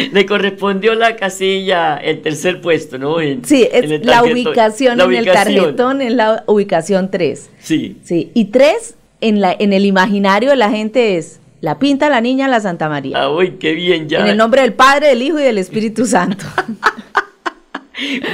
Le 0.14 0.26
correspondió 0.26 0.96
la 0.96 1.16
casilla, 1.16 1.98
el 1.98 2.22
tercer 2.22 2.62
puesto, 2.62 2.98
¿no? 2.98 3.18
sí, 3.44 3.68
es 3.72 4.06
la 4.06 4.24
ubicación 4.24 5.00
en 5.00 5.14
el 5.14 5.26
tarjetón 5.26 6.02
en 6.02 6.18
la 6.18 6.44
ubicación 6.48 7.12
3. 7.12 7.50
Sí. 7.60 7.98
Sí, 8.04 8.32
y 8.34 8.46
3 8.46 8.96
en, 9.22 9.42
la, 9.42 9.56
en 9.58 9.74
el 9.74 9.86
imaginario 9.86 10.50
de 10.50 10.56
la 10.56 10.70
gente 10.70 11.18
es 11.18 11.40
la 11.62 11.78
pinta 11.78 12.10
la 12.10 12.22
niña 12.22 12.48
la 12.48 12.60
Santa 12.60 12.90
María. 12.90 13.22
Ah, 13.22 13.32
uy, 13.32 13.52
qué 13.60 13.74
bien 13.74 14.10
ya. 14.10 14.22
En 14.22 14.28
el 14.28 14.38
nombre 14.38 14.62
del 14.62 14.74
Padre, 14.74 15.08
del 15.10 15.22
Hijo 15.22 15.40
y 15.40 15.44
del 15.44 15.58
Espíritu 15.58 16.06
Santo. 16.06 16.46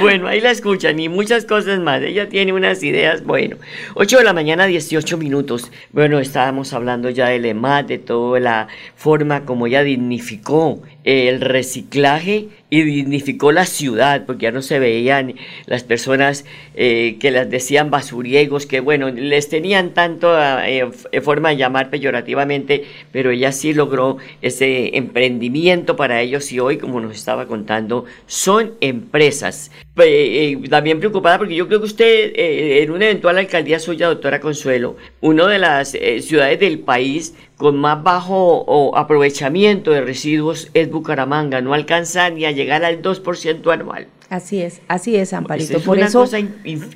Bueno, 0.00 0.28
ahí 0.28 0.40
la 0.40 0.50
escuchan 0.50 0.98
y 0.98 1.08
muchas 1.08 1.44
cosas 1.44 1.78
más. 1.80 2.02
Ella 2.02 2.28
tiene 2.28 2.52
unas 2.52 2.82
ideas, 2.82 3.24
bueno. 3.24 3.56
8 3.94 4.18
de 4.18 4.24
la 4.24 4.32
mañana, 4.32 4.66
18 4.66 5.18
minutos. 5.18 5.70
Bueno, 5.92 6.18
estábamos 6.20 6.72
hablando 6.72 7.10
ya 7.10 7.28
del 7.28 7.44
EMAT, 7.44 7.86
de 7.86 7.98
toda 7.98 8.40
la 8.40 8.68
forma 8.96 9.44
como 9.44 9.66
ella 9.66 9.82
dignificó 9.82 10.80
el 11.08 11.40
reciclaje 11.40 12.48
y 12.68 12.82
dignificó 12.82 13.50
la 13.50 13.64
ciudad, 13.64 14.26
porque 14.26 14.42
ya 14.42 14.52
no 14.52 14.60
se 14.60 14.78
veían 14.78 15.36
las 15.64 15.82
personas 15.82 16.44
eh, 16.74 17.16
que 17.18 17.30
las 17.30 17.48
decían 17.48 17.90
basuriegos, 17.90 18.66
que 18.66 18.80
bueno, 18.80 19.08
les 19.08 19.48
tenían 19.48 19.94
tanto 19.94 20.36
eh, 20.38 20.86
forma 21.22 21.48
de 21.48 21.56
llamar 21.56 21.88
peyorativamente, 21.88 22.84
pero 23.10 23.30
ella 23.30 23.52
sí 23.52 23.72
logró 23.72 24.18
ese 24.42 24.98
emprendimiento 24.98 25.96
para 25.96 26.20
ellos 26.20 26.52
y 26.52 26.60
hoy, 26.60 26.76
como 26.76 27.00
nos 27.00 27.16
estaba 27.16 27.46
contando, 27.46 28.04
son 28.26 28.74
empresas. 28.82 29.70
Eh, 30.00 30.60
también 30.68 30.98
preocupada 30.98 31.38
porque 31.38 31.54
yo 31.54 31.66
creo 31.66 31.80
que 31.80 31.86
usted, 31.86 32.32
en 32.34 32.90
una 32.90 33.06
eventual 33.06 33.38
alcaldía 33.38 33.78
suya, 33.78 34.08
doctora 34.08 34.40
Consuelo, 34.40 34.96
una 35.20 35.46
de 35.46 35.58
las 35.58 35.90
ciudades 36.20 36.60
del 36.60 36.78
país 36.80 37.34
con 37.56 37.76
más 37.76 38.02
bajo 38.02 38.96
aprovechamiento 38.96 39.90
de 39.90 40.00
residuos 40.00 40.70
es 40.74 40.90
Bucaramanga, 40.90 41.60
no 41.60 41.74
alcanza 41.74 42.30
ni 42.30 42.44
a 42.44 42.52
llegar 42.52 42.84
al 42.84 43.02
2% 43.02 43.72
anual. 43.72 44.06
Así 44.30 44.60
es, 44.60 44.82
así 44.88 45.16
es, 45.16 45.32
Amparito. 45.32 45.68
Pues 45.68 45.80
es 45.80 45.86
por 45.86 45.96
una 45.96 46.06
eso, 46.06 46.20
cosa 46.20 46.38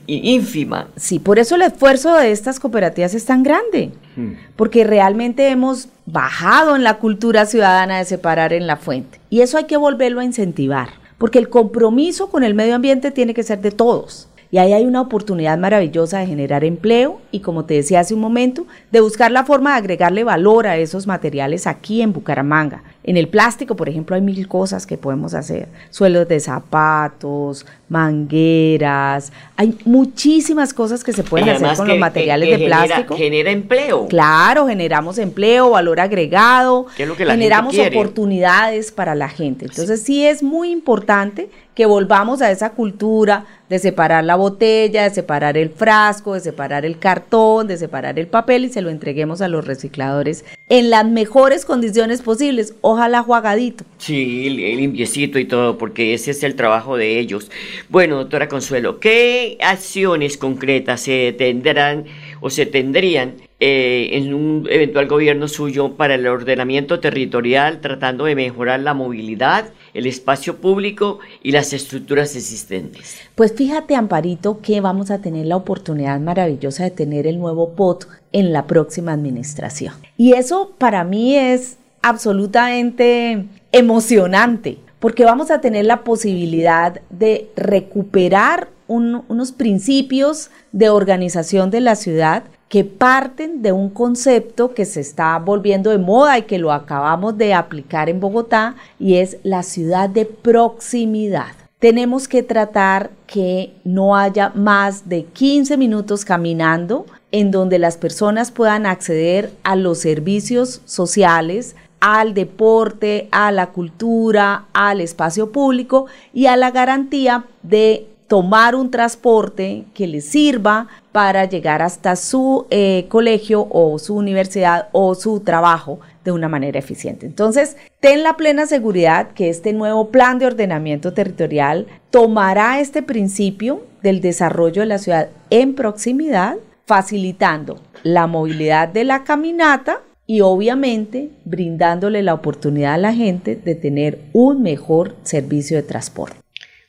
ínfima. 0.07 0.89
Sí, 0.97 1.19
por 1.19 1.39
eso 1.39 1.55
el 1.55 1.63
esfuerzo 1.63 2.15
de 2.15 2.31
estas 2.31 2.61
cooperativas 2.61 3.15
es 3.15 3.25
tan 3.25 3.43
grande, 3.43 3.91
hmm. 4.17 4.33
porque 4.55 4.85
realmente 4.85 5.49
hemos 5.49 5.89
bajado 6.05 6.77
en 6.77 6.85
la 6.85 6.99
cultura 6.99 7.47
ciudadana 7.47 7.99
de 7.99 8.05
separar 8.05 8.53
en 8.53 8.67
la 8.67 8.77
fuente. 8.77 9.19
Y 9.31 9.41
eso 9.41 9.57
hay 9.57 9.65
que 9.65 9.79
volverlo 9.79 10.21
a 10.21 10.25
incentivar, 10.25 10.91
porque 11.23 11.39
el 11.39 11.49
compromiso 11.49 12.31
con 12.31 12.43
el 12.43 12.53
medio 12.53 12.75
ambiente 12.75 13.13
tiene 13.13 13.33
que 13.33 13.45
ser 13.45 13.61
de 13.61 13.71
todos. 13.71 14.27
Y 14.53 14.59
ahí 14.59 14.75
hay 14.75 14.85
una 14.85 15.01
oportunidad 15.01 15.57
maravillosa 15.57 16.19
de 16.19 16.27
generar 16.27 16.63
empleo 16.63 17.23
y, 17.31 17.41
como 17.41 17.65
te 17.65 17.73
decía 17.73 18.01
hace 18.01 18.13
un 18.13 18.21
momento, 18.21 18.67
de 18.91 19.01
buscar 19.01 19.33
la 19.33 19.47
forma 19.47 19.73
de 19.73 19.79
agregarle 19.79 20.25
valor 20.25 20.67
a 20.67 20.77
esos 20.77 21.07
materiales 21.07 21.67
aquí 21.67 22.03
en 22.03 22.13
Bucaramanga. 22.13 22.83
En 23.03 23.17
el 23.17 23.29
plástico, 23.29 23.77
por 23.77 23.89
ejemplo, 23.89 24.15
hay 24.15 24.21
mil 24.21 24.47
cosas 24.49 24.87
que 24.87 24.99
podemos 24.99 25.33
hacer. 25.33 25.69
Suelos 25.89 26.29
de 26.29 26.39
zapatos, 26.39 27.65
mangueras, 27.89 29.33
hay 29.57 29.75
muchísimas 29.87 30.75
cosas 30.75 31.03
que 31.03 31.15
se 31.15 31.23
pueden 31.23 31.49
hacer 31.49 31.75
con 31.75 31.89
los 31.89 31.99
materiales 31.99 32.59
de 32.59 32.67
plástico. 32.67 33.17
Genera 33.17 33.51
empleo. 33.51 34.07
Claro, 34.09 34.67
generamos 34.67 35.17
empleo, 35.17 35.71
valor 35.71 35.99
agregado, 35.99 36.89
generamos 36.95 37.79
oportunidades 37.79 38.93
para 38.93 39.15
la 39.15 39.31
gente. 39.31 39.65
Entonces 39.65 40.03
sí 40.03 40.27
es 40.27 40.43
muy 40.43 40.71
importante 40.71 41.49
que 41.75 41.87
volvamos 41.87 42.43
a 42.43 42.51
esa 42.51 42.71
cultura 42.71 43.47
de 43.69 43.79
separar 43.79 44.25
la 44.25 44.37
botella, 44.37 45.05
de 45.05 45.11
separar 45.11 45.57
el 45.57 45.71
frasco, 45.71 46.35
de 46.35 46.41
separar 46.41 46.85
el 46.85 46.99
cartón, 46.99 47.67
de 47.67 47.79
separar 47.79 48.19
el 48.19 48.27
papel 48.27 48.67
y 48.67 48.69
se 48.69 48.83
lo 48.83 48.91
entreguemos 48.91 49.41
a 49.41 49.49
los 49.49 49.67
recicladores 49.67 50.45
en 50.69 50.91
las 50.91 51.07
mejores 51.07 51.65
condiciones 51.65 52.21
posibles, 52.21 52.75
ojalá 52.83 53.23
jugadito. 53.23 53.85
Sí, 53.99 54.51
limpiecito 54.51 55.39
y 55.39 55.47
todo, 55.47 55.79
porque 55.79 56.15
ese 56.15 56.33
es 56.33 56.43
el 56.43 56.55
trabajo 56.55 56.97
de 56.97 57.19
ellos. 57.19 57.51
Bueno, 57.89 58.17
doctora 58.17 58.49
Consuelo, 58.49 59.01
¿qué 59.01 59.57
acciones 59.63 60.37
concretas 60.37 61.01
se 61.01 61.35
tendrán 61.37 62.05
o 62.41 62.51
se 62.51 62.67
tendrían 62.67 63.35
eh, 63.65 64.17
en 64.19 64.35
un 64.35 64.67
eventual 64.69 65.07
gobierno 65.07 65.47
suyo 65.47 65.93
para 65.93 66.17
el 66.17 66.27
ordenamiento 66.27 66.99
territorial, 66.99 67.81
tratando 67.81 68.25
de 68.25 68.35
mejorar 68.35 68.81
la 68.81 68.93
movilidad, 68.93 69.67
el 69.95 70.07
espacio 70.07 70.57
público 70.57 71.21
y 71.45 71.53
las 71.53 71.73
estructuras 71.73 72.35
existentes? 72.35 73.21
Pues 73.37 73.53
fíjate, 73.53 73.95
Amparito, 73.95 74.61
que 74.61 74.81
vamos 74.81 75.13
a 75.13 75.21
tener 75.21 75.47
la 75.47 75.55
oportunidad 75.55 76.19
maravillosa 76.19 76.83
de 76.83 76.91
tener 76.91 77.29
el 77.29 77.39
nuevo 77.39 77.75
POT 77.77 78.09
en 78.33 78.53
la 78.53 78.67
próxima 78.67 79.13
administración. 79.13 79.95
Y 80.17 80.33
eso 80.33 80.73
para 80.77 81.05
mí 81.05 81.37
es 81.37 81.77
absolutamente 82.03 83.45
emocionante, 83.71 84.79
porque 84.99 85.25
vamos 85.25 85.53
a 85.53 85.61
tener 85.61 85.85
la 85.85 86.03
posibilidad 86.03 87.01
de 87.11 87.49
recuperar 87.55 88.71
unos 88.89 89.53
principios 89.53 90.51
de 90.73 90.91
organización 90.91 91.71
de 91.71 91.81
la 91.81 91.95
ciudad 91.95 92.43
que 92.73 92.85
parten 92.85 93.61
de 93.61 93.71
un 93.71 93.91
concepto 93.91 94.73
que 94.73 94.87
se 94.87 95.01
está 95.01 95.39
volviendo 95.39 95.91
de 95.91 95.99
moda 95.99 96.39
y 96.39 96.45
que 96.45 96.57
lo 96.57 96.73
acabamos 96.73 97.37
de 97.37 97.53
aplicar 97.53 98.09
en 98.09 98.19
Bogotá 98.19 98.77
y 98.99 99.17
es 99.17 99.37
la 99.43 99.63
ciudad 99.63 100.09
de 100.09 100.25
proximidad. 100.25 101.49
Tenemos 101.79 102.29
que 102.29 102.43
tratar 102.43 103.11
que 103.27 103.75
no 103.85 104.17
haya 104.17 104.53
más 104.55 105.07
de 105.07 105.25
15 105.25 105.77
minutos 105.77 106.25
caminando 106.25 107.05
en 107.31 107.51
donde 107.51 107.79
las 107.79 107.99
personas 107.99 108.51
puedan 108.51 108.87
acceder 108.87 109.53
a 109.65 109.77
los 109.77 109.99
servicios 109.99 110.81
sociales, 110.87 111.77
al 112.01 112.33
deporte, 112.33 113.29
a 113.33 113.53
la 113.53 113.67
cultura, 113.67 114.65
al 114.73 115.03
espacio 115.03 115.53
público 115.53 116.07
y 116.33 116.47
a 116.47 116.57
la 116.57 116.71
garantía 116.71 117.45
de 117.63 118.07
tomar 118.29 118.75
un 118.75 118.91
transporte 118.91 119.85
que 119.93 120.07
les 120.07 120.25
sirva 120.25 120.89
para 121.13 121.45
llegar 121.45 121.83
hasta 121.83 122.17
su 122.17 122.67
eh, 122.71 123.07
colegio 123.09 123.69
o 123.71 123.99
su 123.99 124.17
universidad 124.17 124.89
o 124.93 125.15
su 125.15 125.41
trabajo 125.41 126.01
de 126.25 126.33
una 126.33 126.49
manera 126.49 126.79
eficiente. 126.79 127.27
Entonces, 127.27 127.77
ten 128.01 128.23
la 128.23 128.37
plena 128.37 128.67
seguridad 128.67 129.33
que 129.33 129.51
este 129.51 129.73
nuevo 129.73 130.09
plan 130.11 130.39
de 130.39 130.47
ordenamiento 130.47 131.13
territorial 131.13 131.87
tomará 132.11 132.81
este 132.81 133.03
principio 133.03 133.83
del 134.03 134.21
desarrollo 134.21 134.83
de 134.83 134.87
la 134.87 134.99
ciudad 134.99 135.29
en 135.51 135.75
proximidad, 135.75 136.57
facilitando 136.87 137.81
la 138.03 138.27
movilidad 138.27 138.89
de 138.89 139.05
la 139.05 139.23
caminata 139.23 140.01
y 140.27 140.41
obviamente 140.41 141.31
brindándole 141.45 142.23
la 142.23 142.35
oportunidad 142.35 142.95
a 142.95 142.99
la 142.99 143.13
gente 143.13 143.55
de 143.57 143.75
tener 143.75 144.19
un 144.33 144.63
mejor 144.63 145.15
servicio 145.23 145.77
de 145.77 145.83
transporte. 145.83 146.37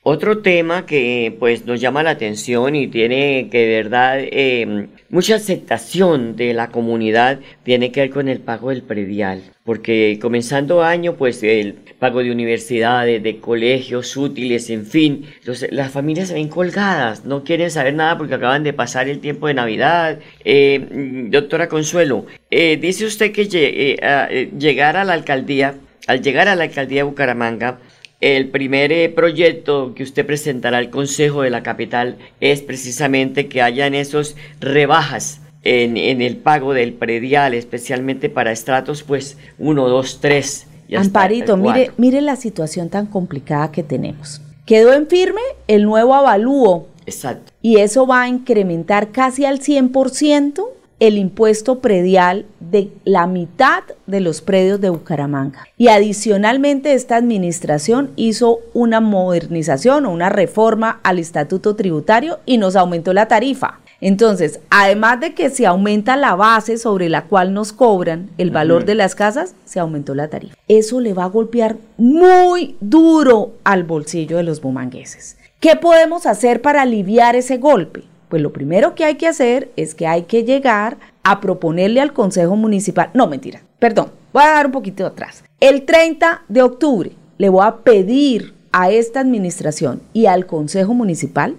Otro 0.05 0.39
tema 0.39 0.85
que 0.85 1.33
pues 1.39 1.65
nos 1.65 1.79
llama 1.79 2.03
la 2.03 2.09
atención 2.09 2.75
y 2.75 2.87
tiene 2.87 3.47
que 3.49 3.59
de 3.59 3.75
verdad 3.83 4.19
em, 4.19 4.89
mucha 5.09 5.35
aceptación 5.35 6.35
de 6.35 6.53
la 6.53 6.71
comunidad 6.71 7.39
tiene 7.63 7.93
que 7.93 8.01
ver 8.01 8.09
con 8.09 8.27
el 8.27 8.39
pago 8.39 8.71
del 8.71 8.81
predial, 8.81 9.41
porque 9.63 10.19
comenzando 10.21 10.83
año 10.83 11.15
pues 11.15 11.41
el 11.41 11.75
pago 11.99 12.19
de 12.19 12.33
universidades, 12.33 13.23
de 13.23 13.37
colegios 13.37 14.17
útiles, 14.17 14.69
en 14.69 14.85
fin, 14.85 15.25
las 15.71 15.91
familias 15.93 16.27
se 16.27 16.33
ven 16.33 16.49
colgadas, 16.49 17.23
no 17.23 17.45
quieren 17.45 17.71
saber 17.71 17.93
nada 17.93 18.17
porque 18.17 18.33
acaban 18.33 18.65
de 18.65 18.73
pasar 18.73 19.07
el 19.07 19.19
tiempo 19.19 19.47
de 19.47 19.53
Navidad. 19.53 20.19
Eh, 20.43 21.27
doctora 21.29 21.69
Consuelo, 21.69 22.25
eh, 22.51 22.75
dice 22.75 23.05
usted 23.05 23.31
que 23.31 23.47
eh, 23.53 24.51
llegar 24.59 24.97
a 24.97 25.05
la 25.05 25.13
alcaldía, 25.13 25.75
al 26.07 26.21
llegar 26.21 26.49
a 26.49 26.57
la 26.57 26.65
alcaldía 26.65 26.99
de 26.99 27.03
Bucaramanga, 27.03 27.79
el 28.23 28.47
primer 28.47 28.93
eh, 28.93 29.09
proyecto 29.09 29.93
que 29.93 30.03
usted 30.03 30.25
presentará 30.25 30.77
al 30.77 30.89
Consejo 30.89 31.41
de 31.41 31.49
la 31.49 31.61
Capital 31.61 32.15
es 32.39 32.61
precisamente 32.61 33.49
que 33.49 33.61
hayan 33.61 33.93
esos 33.93 34.37
rebajas 34.61 35.41
en, 35.63 35.97
el 35.97 36.37
pago 36.37 36.73
del 36.73 36.93
predial, 36.93 37.53
especialmente 37.53 38.29
para 38.29 38.53
estratos 38.53 39.03
pues 39.03 39.37
1, 39.59 39.89
2, 39.89 40.19
3. 40.21 40.67
Amparito, 40.95 41.57
mire, 41.57 41.91
mire 41.97 42.21
la 42.21 42.37
situación 42.37 42.89
tan 42.89 43.07
complicada 43.07 43.71
que 43.71 43.83
tenemos. 43.83 44.41
Quedó 44.65 44.93
en 44.93 45.07
firme 45.07 45.41
el 45.67 45.83
nuevo 45.83 46.15
avalúo. 46.15 46.87
Exacto. 47.05 47.51
Y 47.61 47.79
eso 47.79 48.07
va 48.07 48.21
a 48.21 48.29
incrementar 48.29 49.11
casi 49.11 49.43
al 49.43 49.59
100% 49.59 50.63
el 50.99 51.17
impuesto 51.17 51.79
predial 51.79 52.45
de 52.59 52.89
la 53.03 53.27
mitad 53.27 53.83
de 54.07 54.19
los 54.21 54.41
predios 54.41 54.79
de 54.79 54.89
Bucaramanga. 54.89 55.67
Y 55.77 55.89
adicionalmente 55.89 56.93
esta 56.93 57.15
administración 57.15 58.11
hizo 58.15 58.59
una 58.73 59.01
modernización 59.01 60.05
o 60.05 60.11
una 60.11 60.29
reforma 60.29 60.99
al 61.03 61.19
estatuto 61.19 61.75
tributario 61.75 62.39
y 62.45 62.57
nos 62.57 62.75
aumentó 62.75 63.13
la 63.13 63.27
tarifa. 63.27 63.79
Entonces, 64.01 64.59
además 64.69 65.21
de 65.21 65.33
que 65.33 65.49
se 65.49 65.65
aumenta 65.65 66.17
la 66.17 66.35
base 66.35 66.77
sobre 66.77 67.07
la 67.07 67.23
cual 67.23 67.53
nos 67.53 67.71
cobran 67.71 68.29
el 68.37 68.51
valor 68.51 68.83
de 68.83 68.95
las 68.95 69.15
casas, 69.15 69.55
se 69.63 69.79
aumentó 69.79 70.13
la 70.13 70.27
tarifa. 70.27 70.55
Eso 70.67 70.99
le 70.99 71.13
va 71.13 71.23
a 71.23 71.29
golpear 71.29 71.77
muy 71.97 72.75
duro 72.81 73.53
al 73.63 73.85
bolsillo 73.85 74.35
de 74.35 74.43
los 74.43 74.59
bumangueses. 74.59 75.37
¿Qué 75.61 75.77
podemos 75.77 76.25
hacer 76.25 76.61
para 76.61 76.81
aliviar 76.81 77.37
ese 77.37 77.57
golpe? 77.57 78.03
Pues 78.33 78.41
lo 78.41 78.51
primero 78.51 78.95
que 78.95 79.05
hay 79.05 79.13
que 79.13 79.27
hacer 79.27 79.69
es 79.75 79.93
que 79.93 80.07
hay 80.07 80.23
que 80.23 80.43
llegar 80.43 80.97
a 81.21 81.39
proponerle 81.39 82.01
al 82.01 82.13
Consejo 82.13 82.55
Municipal, 82.55 83.11
no 83.13 83.27
mentira, 83.27 83.61
perdón, 83.77 84.07
voy 84.33 84.41
a 84.41 84.53
dar 84.53 84.65
un 84.65 84.71
poquito 84.71 85.05
atrás. 85.05 85.43
El 85.59 85.83
30 85.83 86.41
de 86.47 86.63
octubre 86.63 87.11
le 87.37 87.49
voy 87.49 87.63
a 87.63 87.75
pedir 87.83 88.55
a 88.71 88.89
esta 88.89 89.19
administración 89.19 90.01
y 90.13 90.25
al 90.25 90.47
Consejo 90.47 90.95
Municipal 90.95 91.55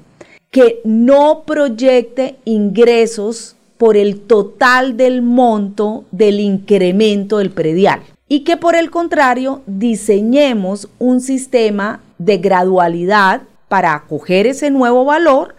que 0.50 0.80
no 0.82 1.44
proyecte 1.46 2.38
ingresos 2.44 3.54
por 3.78 3.96
el 3.96 4.18
total 4.22 4.96
del 4.96 5.22
monto 5.22 6.06
del 6.10 6.40
incremento 6.40 7.38
del 7.38 7.52
predial 7.52 8.00
y 8.26 8.40
que 8.40 8.56
por 8.56 8.74
el 8.74 8.90
contrario 8.90 9.62
diseñemos 9.68 10.88
un 10.98 11.20
sistema 11.20 12.00
de 12.18 12.38
gradualidad 12.38 13.42
para 13.74 13.92
acoger 13.92 14.46
ese 14.46 14.70
nuevo 14.70 15.04
valor 15.04 15.56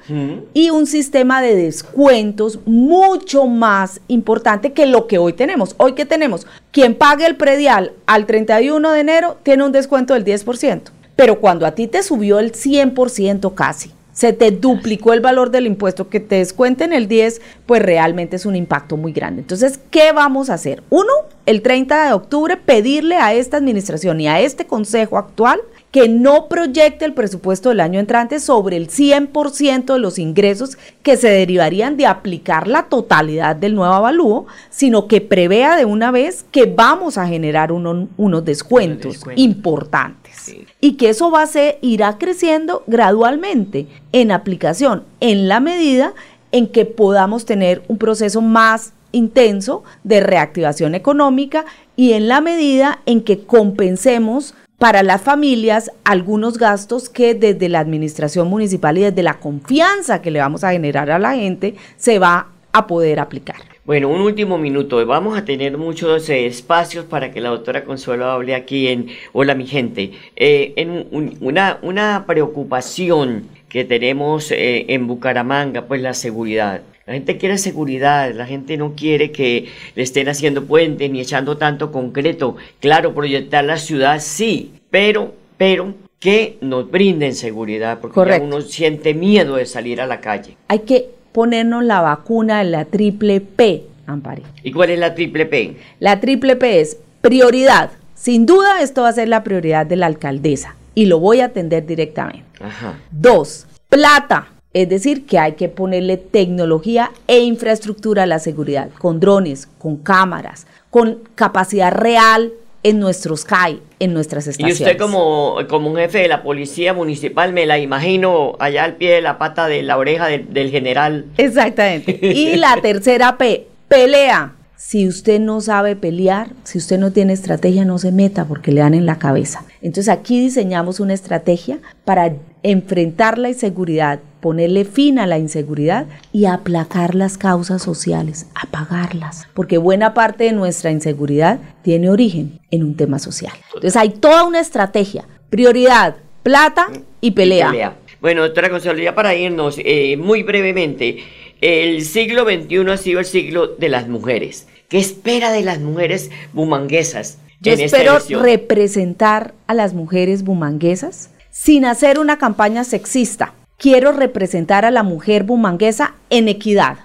y 0.53 0.69
un 0.69 0.87
sistema 0.87 1.41
de 1.41 1.53
descuentos 1.53 2.59
mucho 2.65 3.45
más 3.45 3.99
importante 4.07 4.71
que 4.71 4.85
lo 4.85 5.05
que 5.05 5.17
hoy 5.17 5.33
tenemos. 5.33 5.75
Hoy 5.75 5.95
que 5.95 6.05
tenemos, 6.05 6.47
quien 6.71 6.95
pague 6.95 7.25
el 7.25 7.35
predial 7.35 7.91
al 8.05 8.25
31 8.25 8.89
de 8.89 8.99
enero 9.01 9.35
tiene 9.43 9.65
un 9.65 9.73
descuento 9.73 10.13
del 10.13 10.23
10%, 10.23 10.83
pero 11.17 11.41
cuando 11.41 11.65
a 11.65 11.71
ti 11.71 11.87
te 11.87 12.03
subió 12.03 12.39
el 12.39 12.53
100% 12.53 13.53
casi, 13.53 13.91
se 14.13 14.31
te 14.31 14.51
duplicó 14.51 15.11
el 15.11 15.19
valor 15.19 15.51
del 15.51 15.67
impuesto, 15.67 16.07
que 16.07 16.21
te 16.21 16.35
descuenten 16.35 16.93
el 16.93 17.09
10, 17.09 17.41
pues 17.65 17.81
realmente 17.81 18.37
es 18.37 18.45
un 18.45 18.55
impacto 18.55 18.95
muy 18.95 19.11
grande. 19.11 19.41
Entonces, 19.41 19.77
¿qué 19.91 20.13
vamos 20.13 20.49
a 20.49 20.53
hacer? 20.53 20.83
Uno, 20.89 21.11
el 21.45 21.61
30 21.61 22.05
de 22.05 22.13
octubre, 22.13 22.55
pedirle 22.55 23.17
a 23.17 23.33
esta 23.33 23.57
administración 23.57 24.21
y 24.21 24.29
a 24.29 24.39
este 24.39 24.65
consejo 24.65 25.17
actual 25.17 25.59
que 25.95 26.09
no 26.09 26.49
proyecte 26.49 27.05
el 27.05 27.13
presupuesto 27.13 27.69
del 27.69 27.79
año 27.79 28.01
entrante 28.01 28.41
sobre 28.41 28.75
el 28.75 28.89
100% 28.89 29.93
de 29.93 29.99
los 29.99 30.19
ingresos 30.19 30.77
que 31.03 31.15
se 31.15 31.29
derivarían 31.29 31.95
de 31.95 32.05
aplicar 32.05 32.67
la 32.67 32.89
totalidad 32.89 33.55
del 33.55 33.75
nuevo 33.75 33.93
avalúo, 33.93 34.45
sino 34.69 35.07
que 35.07 35.21
prevea 35.21 35.77
de 35.77 35.85
una 35.85 36.11
vez 36.11 36.43
que 36.51 36.65
vamos 36.65 37.17
a 37.17 37.29
generar 37.29 37.71
unos 37.71 38.43
descuentos 38.43 39.21
importantes. 39.37 40.53
Y 40.81 40.97
que 40.97 41.07
eso 41.07 41.31
va 41.31 41.43
a 41.43 41.47
ser, 41.47 41.79
irá 41.81 42.17
creciendo 42.17 42.83
gradualmente 42.87 43.87
en 44.11 44.33
aplicación 44.33 45.05
en 45.21 45.47
la 45.47 45.61
medida 45.61 46.13
en 46.51 46.67
que 46.67 46.83
podamos 46.83 47.45
tener 47.45 47.83
un 47.87 47.97
proceso 47.97 48.41
más 48.41 48.91
intenso 49.13 49.85
de 50.03 50.19
reactivación 50.19 50.93
económica 50.93 51.63
y 51.95 52.11
en 52.11 52.27
la 52.27 52.41
medida 52.41 52.99
en 53.05 53.21
que 53.21 53.45
compensemos 53.45 54.55
para 54.85 55.01
las 55.01 55.23
familias 55.23 55.91
algunos 56.03 56.59
gastos 56.59 57.09
que 57.09 57.33
desde 57.33 57.69
la 57.69 57.79
administración 57.79 58.47
municipal 58.47 58.95
y 58.99 59.01
desde 59.01 59.23
la 59.23 59.39
confianza 59.39 60.21
que 60.21 60.29
le 60.29 60.37
vamos 60.37 60.63
a 60.63 60.73
generar 60.73 61.09
a 61.09 61.17
la 61.17 61.33
gente 61.33 61.73
se 61.97 62.19
va 62.19 62.49
a 62.71 62.85
poder 62.85 63.19
aplicar. 63.19 63.55
Bueno, 63.83 64.09
un 64.09 64.21
último 64.21 64.59
minuto. 64.59 65.03
Vamos 65.03 65.35
a 65.39 65.43
tener 65.43 65.75
muchos 65.79 66.29
eh, 66.29 66.45
espacios 66.45 67.03
para 67.03 67.31
que 67.31 67.41
la 67.41 67.49
doctora 67.49 67.83
Consuelo 67.83 68.27
hable 68.27 68.53
aquí 68.53 68.89
en 68.89 69.07
Hola 69.33 69.55
mi 69.55 69.65
gente. 69.65 70.11
Eh, 70.35 70.73
en 70.75 71.07
una, 71.41 71.79
una 71.81 72.25
preocupación 72.27 73.47
que 73.67 73.85
tenemos 73.85 74.51
eh, 74.51 74.85
en 74.89 75.07
Bucaramanga, 75.07 75.87
pues 75.87 75.99
la 75.99 76.13
seguridad. 76.13 76.81
La 77.05 77.13
gente 77.13 77.37
quiere 77.37 77.59
seguridad, 77.59 78.33
la 78.33 78.47
gente 78.47 78.77
no 78.77 78.95
quiere 78.95 79.31
que 79.31 79.67
le 79.93 80.01
estén 80.01 80.27
haciendo 80.27 80.65
puentes 80.65 81.11
ni 81.11 81.21
echando 81.21 81.55
tanto 81.55 81.91
concreto. 81.91 82.55
Claro, 82.79 83.13
proyectar 83.13 83.63
la 83.63 83.77
ciudad 83.77 84.19
sí, 84.19 84.73
pero, 84.89 85.35
pero 85.55 85.93
que 86.19 86.57
nos 86.61 86.89
brinden 86.89 87.35
seguridad, 87.35 87.99
porque 87.99 88.39
uno 88.41 88.61
siente 88.61 89.13
miedo 89.13 89.57
de 89.57 89.67
salir 89.67 90.01
a 90.01 90.07
la 90.07 90.19
calle. 90.19 90.57
Hay 90.67 90.79
que 90.79 91.09
ponernos 91.31 91.83
la 91.83 92.01
vacuna 92.01 92.63
la 92.63 92.85
triple 92.85 93.39
P, 93.39 93.83
Ampari. 94.07 94.41
¿Y 94.63 94.71
cuál 94.71 94.89
es 94.89 94.97
la 94.97 95.13
triple 95.13 95.45
P? 95.45 95.75
La 95.99 96.19
triple 96.19 96.55
P 96.55 96.81
es 96.81 96.97
prioridad. 97.21 97.91
Sin 98.15 98.47
duda 98.47 98.81
esto 98.81 99.03
va 99.03 99.09
a 99.09 99.13
ser 99.13 99.27
la 99.27 99.43
prioridad 99.43 99.85
de 99.85 99.97
la 99.97 100.07
alcaldesa 100.07 100.75
y 100.95 101.05
lo 101.05 101.19
voy 101.19 101.41
a 101.41 101.45
atender 101.45 101.85
directamente. 101.85 102.45
Ajá. 102.59 102.97
Dos, 103.11 103.67
plata. 103.89 104.54
Es 104.75 104.89
decir, 104.89 105.25
que 105.25 105.39
hay 105.39 105.53
que 105.53 105.69
ponerle 105.69 106.17
tecnología 106.17 107.09
e 107.27 107.39
infraestructura 107.39 108.23
a 108.23 108.25
la 108.25 108.39
seguridad, 108.39 108.89
con 108.99 109.21
drones, 109.21 109.69
con 109.77 109.95
cámaras, 109.95 110.67
con 110.89 111.19
capacidad 111.33 111.93
real 111.93 112.51
en 112.83 112.99
nuestros 112.99 113.45
CAI, 113.45 113.79
en 113.99 114.13
nuestras 114.13 114.47
estaciones. 114.47 114.81
Y 114.81 114.83
usted 114.83 114.97
como, 114.97 115.59
como 115.69 115.89
un 115.89 115.95
jefe 115.95 116.17
de 116.17 116.27
la 116.27 116.43
policía 116.43 116.93
municipal, 116.93 117.53
me 117.53 117.65
la 117.65 117.79
imagino 117.79 118.57
allá 118.59 118.83
al 118.83 118.95
pie 118.97 119.13
de 119.13 119.21
la 119.21 119.37
pata 119.37 119.67
de 119.67 119.81
la 119.81 119.97
oreja 119.97 120.27
del 120.27 120.69
general. 120.71 121.23
Exactamente. 121.37 122.19
Y 122.21 122.55
la 122.57 122.75
tercera 122.81 123.37
P, 123.37 123.67
pelea. 123.87 124.55
Si 124.75 125.07
usted 125.07 125.39
no 125.39 125.61
sabe 125.61 125.95
pelear, 125.95 126.49
si 126.65 126.77
usted 126.79 126.99
no 126.99 127.11
tiene 127.11 127.31
estrategia, 127.31 127.85
no 127.85 127.97
se 127.97 128.11
meta 128.11 128.43
porque 128.43 128.73
le 128.73 128.81
dan 128.81 128.93
en 128.93 129.05
la 129.05 129.19
cabeza. 129.19 129.63
Entonces 129.81 130.09
aquí 130.09 130.39
diseñamos 130.39 130.99
una 130.99 131.13
estrategia 131.13 131.79
para 132.03 132.33
enfrentar 132.61 133.37
la 133.37 133.49
inseguridad, 133.49 134.19
ponerle 134.45 134.85
fin 134.85 135.17
a 135.17 135.25
la 135.25 135.39
inseguridad 135.39 136.05
y 136.31 136.45
aplacar 136.45 137.15
las 137.15 137.35
causas 137.35 137.81
sociales, 137.81 138.45
apagarlas, 138.53 139.47
porque 139.55 139.79
buena 139.79 140.13
parte 140.13 140.43
de 140.43 140.51
nuestra 140.51 140.91
inseguridad 140.91 141.57
tiene 141.81 142.11
origen 142.11 142.59
en 142.69 142.83
un 142.83 142.95
tema 142.95 143.17
social. 143.17 143.53
Entonces 143.73 143.95
hay 143.95 144.09
toda 144.09 144.43
una 144.43 144.59
estrategia, 144.59 145.27
prioridad, 145.49 146.17
plata 146.43 146.91
y 147.21 147.31
pelea. 147.31 147.95
Bueno, 148.21 148.43
doctora 148.43 148.69
Consuelo, 148.69 149.01
ya 149.01 149.15
para 149.15 149.33
irnos 149.33 149.79
eh, 149.79 150.15
muy 150.15 150.43
brevemente, 150.43 151.23
el 151.59 152.05
siglo 152.05 152.43
XXI 152.43 152.87
ha 152.91 152.97
sido 152.97 153.21
el 153.21 153.25
siglo 153.25 153.65
de 153.65 153.89
las 153.89 154.07
mujeres. 154.07 154.67
¿Qué 154.89 154.99
espera 154.99 155.51
de 155.51 155.63
las 155.63 155.79
mujeres 155.79 156.29
bumanguesas? 156.53 157.39
Yo 157.61 157.71
espero 157.71 158.19
representar 158.43 159.55
a 159.65 159.73
las 159.73 159.95
mujeres 159.95 160.43
bumanguesas 160.43 161.31
sin 161.49 161.83
hacer 161.83 162.19
una 162.19 162.37
campaña 162.37 162.83
sexista. 162.83 163.55
Quiero 163.77 164.11
representar 164.11 164.85
a 164.85 164.91
la 164.91 165.03
mujer 165.03 165.43
bumanguesa 165.43 166.15
en 166.29 166.47
equidad. 166.47 166.97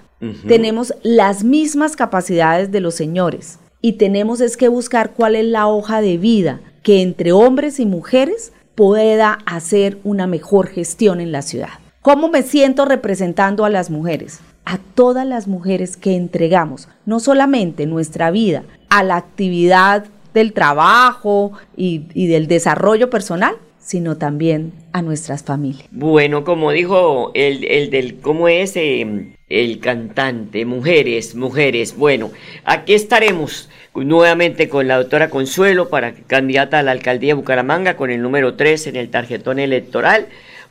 Tenemos 0.47 0.93
las 1.01 1.43
mismas 1.43 1.95
capacidades 1.95 2.71
de 2.71 2.79
los 2.79 2.93
señores 2.93 3.57
y 3.81 3.93
tenemos 3.93 4.39
es 4.39 4.55
que 4.55 4.67
buscar 4.67 5.13
cuál 5.13 5.35
es 5.35 5.45
la 5.45 5.67
hoja 5.67 5.99
de 5.99 6.17
vida 6.17 6.61
que 6.83 7.01
entre 7.01 7.31
hombres 7.31 7.79
y 7.79 7.87
mujeres 7.87 8.53
pueda 8.75 9.39
hacer 9.45 9.97
una 10.03 10.27
mejor 10.27 10.67
gestión 10.67 11.21
en 11.21 11.31
la 11.31 11.41
ciudad. 11.41 11.69
¿Cómo 12.01 12.29
me 12.29 12.43
siento 12.43 12.85
representando 12.85 13.65
a 13.65 13.69
las 13.69 13.89
mujeres? 13.89 14.39
A 14.65 14.77
todas 14.77 15.25
las 15.25 15.47
mujeres 15.47 15.97
que 15.97 16.15
entregamos 16.15 16.87
no 17.05 17.19
solamente 17.19 17.85
nuestra 17.85 18.31
vida 18.31 18.63
a 18.89 19.03
la 19.03 19.17
actividad 19.17 20.05
del 20.33 20.53
trabajo 20.53 21.51
y, 21.75 22.27
del 22.27 22.47
desarrollo 22.47 23.09
personal, 23.09 23.55
sino 23.81 24.17
también 24.17 24.71
a 24.93 25.01
nuestras 25.01 25.43
familias. 25.43 25.87
Bueno, 25.91 26.43
como 26.43 26.71
dijo 26.71 27.31
el, 27.33 27.65
el 27.65 27.89
del, 27.89 28.19
¿cómo 28.19 28.47
es? 28.47 28.75
Em, 28.75 29.33
el 29.49 29.79
cantante, 29.79 30.65
mujeres, 30.65 31.35
mujeres. 31.35 31.97
Bueno, 31.97 32.31
aquí 32.63 32.93
estaremos 32.93 33.69
nuevamente 33.93 34.69
con 34.69 34.87
la 34.87 34.97
doctora 34.97 35.29
Consuelo 35.29 35.89
para 35.89 36.13
candidata 36.13 36.79
a 36.79 36.83
la 36.83 36.91
alcaldía 36.91 37.29
de 37.29 37.33
Bucaramanga 37.33 37.97
con 37.97 38.09
el 38.11 38.21
número 38.21 38.53
3 38.55 38.87
en 38.87 38.95
el 38.95 39.09
tarjetón 39.09 39.59
electoral 39.59 40.27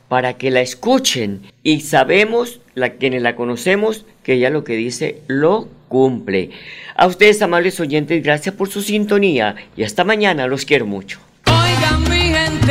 para 0.07 0.33
que 0.33 0.51
la 0.51 0.61
escuchen 0.61 1.41
y 1.63 1.81
sabemos, 1.81 2.59
la, 2.73 2.93
quienes 2.93 3.21
la 3.21 3.35
conocemos, 3.35 4.05
que 4.23 4.33
ella 4.33 4.49
lo 4.49 4.63
que 4.63 4.75
dice 4.75 5.21
lo 5.27 5.69
cumple. 5.87 6.49
A 6.95 7.07
ustedes, 7.07 7.41
amables 7.41 7.79
oyentes, 7.79 8.23
gracias 8.23 8.55
por 8.55 8.69
su 8.69 8.81
sintonía 8.81 9.55
y 9.77 9.83
hasta 9.83 10.03
mañana, 10.03 10.47
los 10.47 10.65
quiero 10.65 10.85
mucho. 10.85 11.19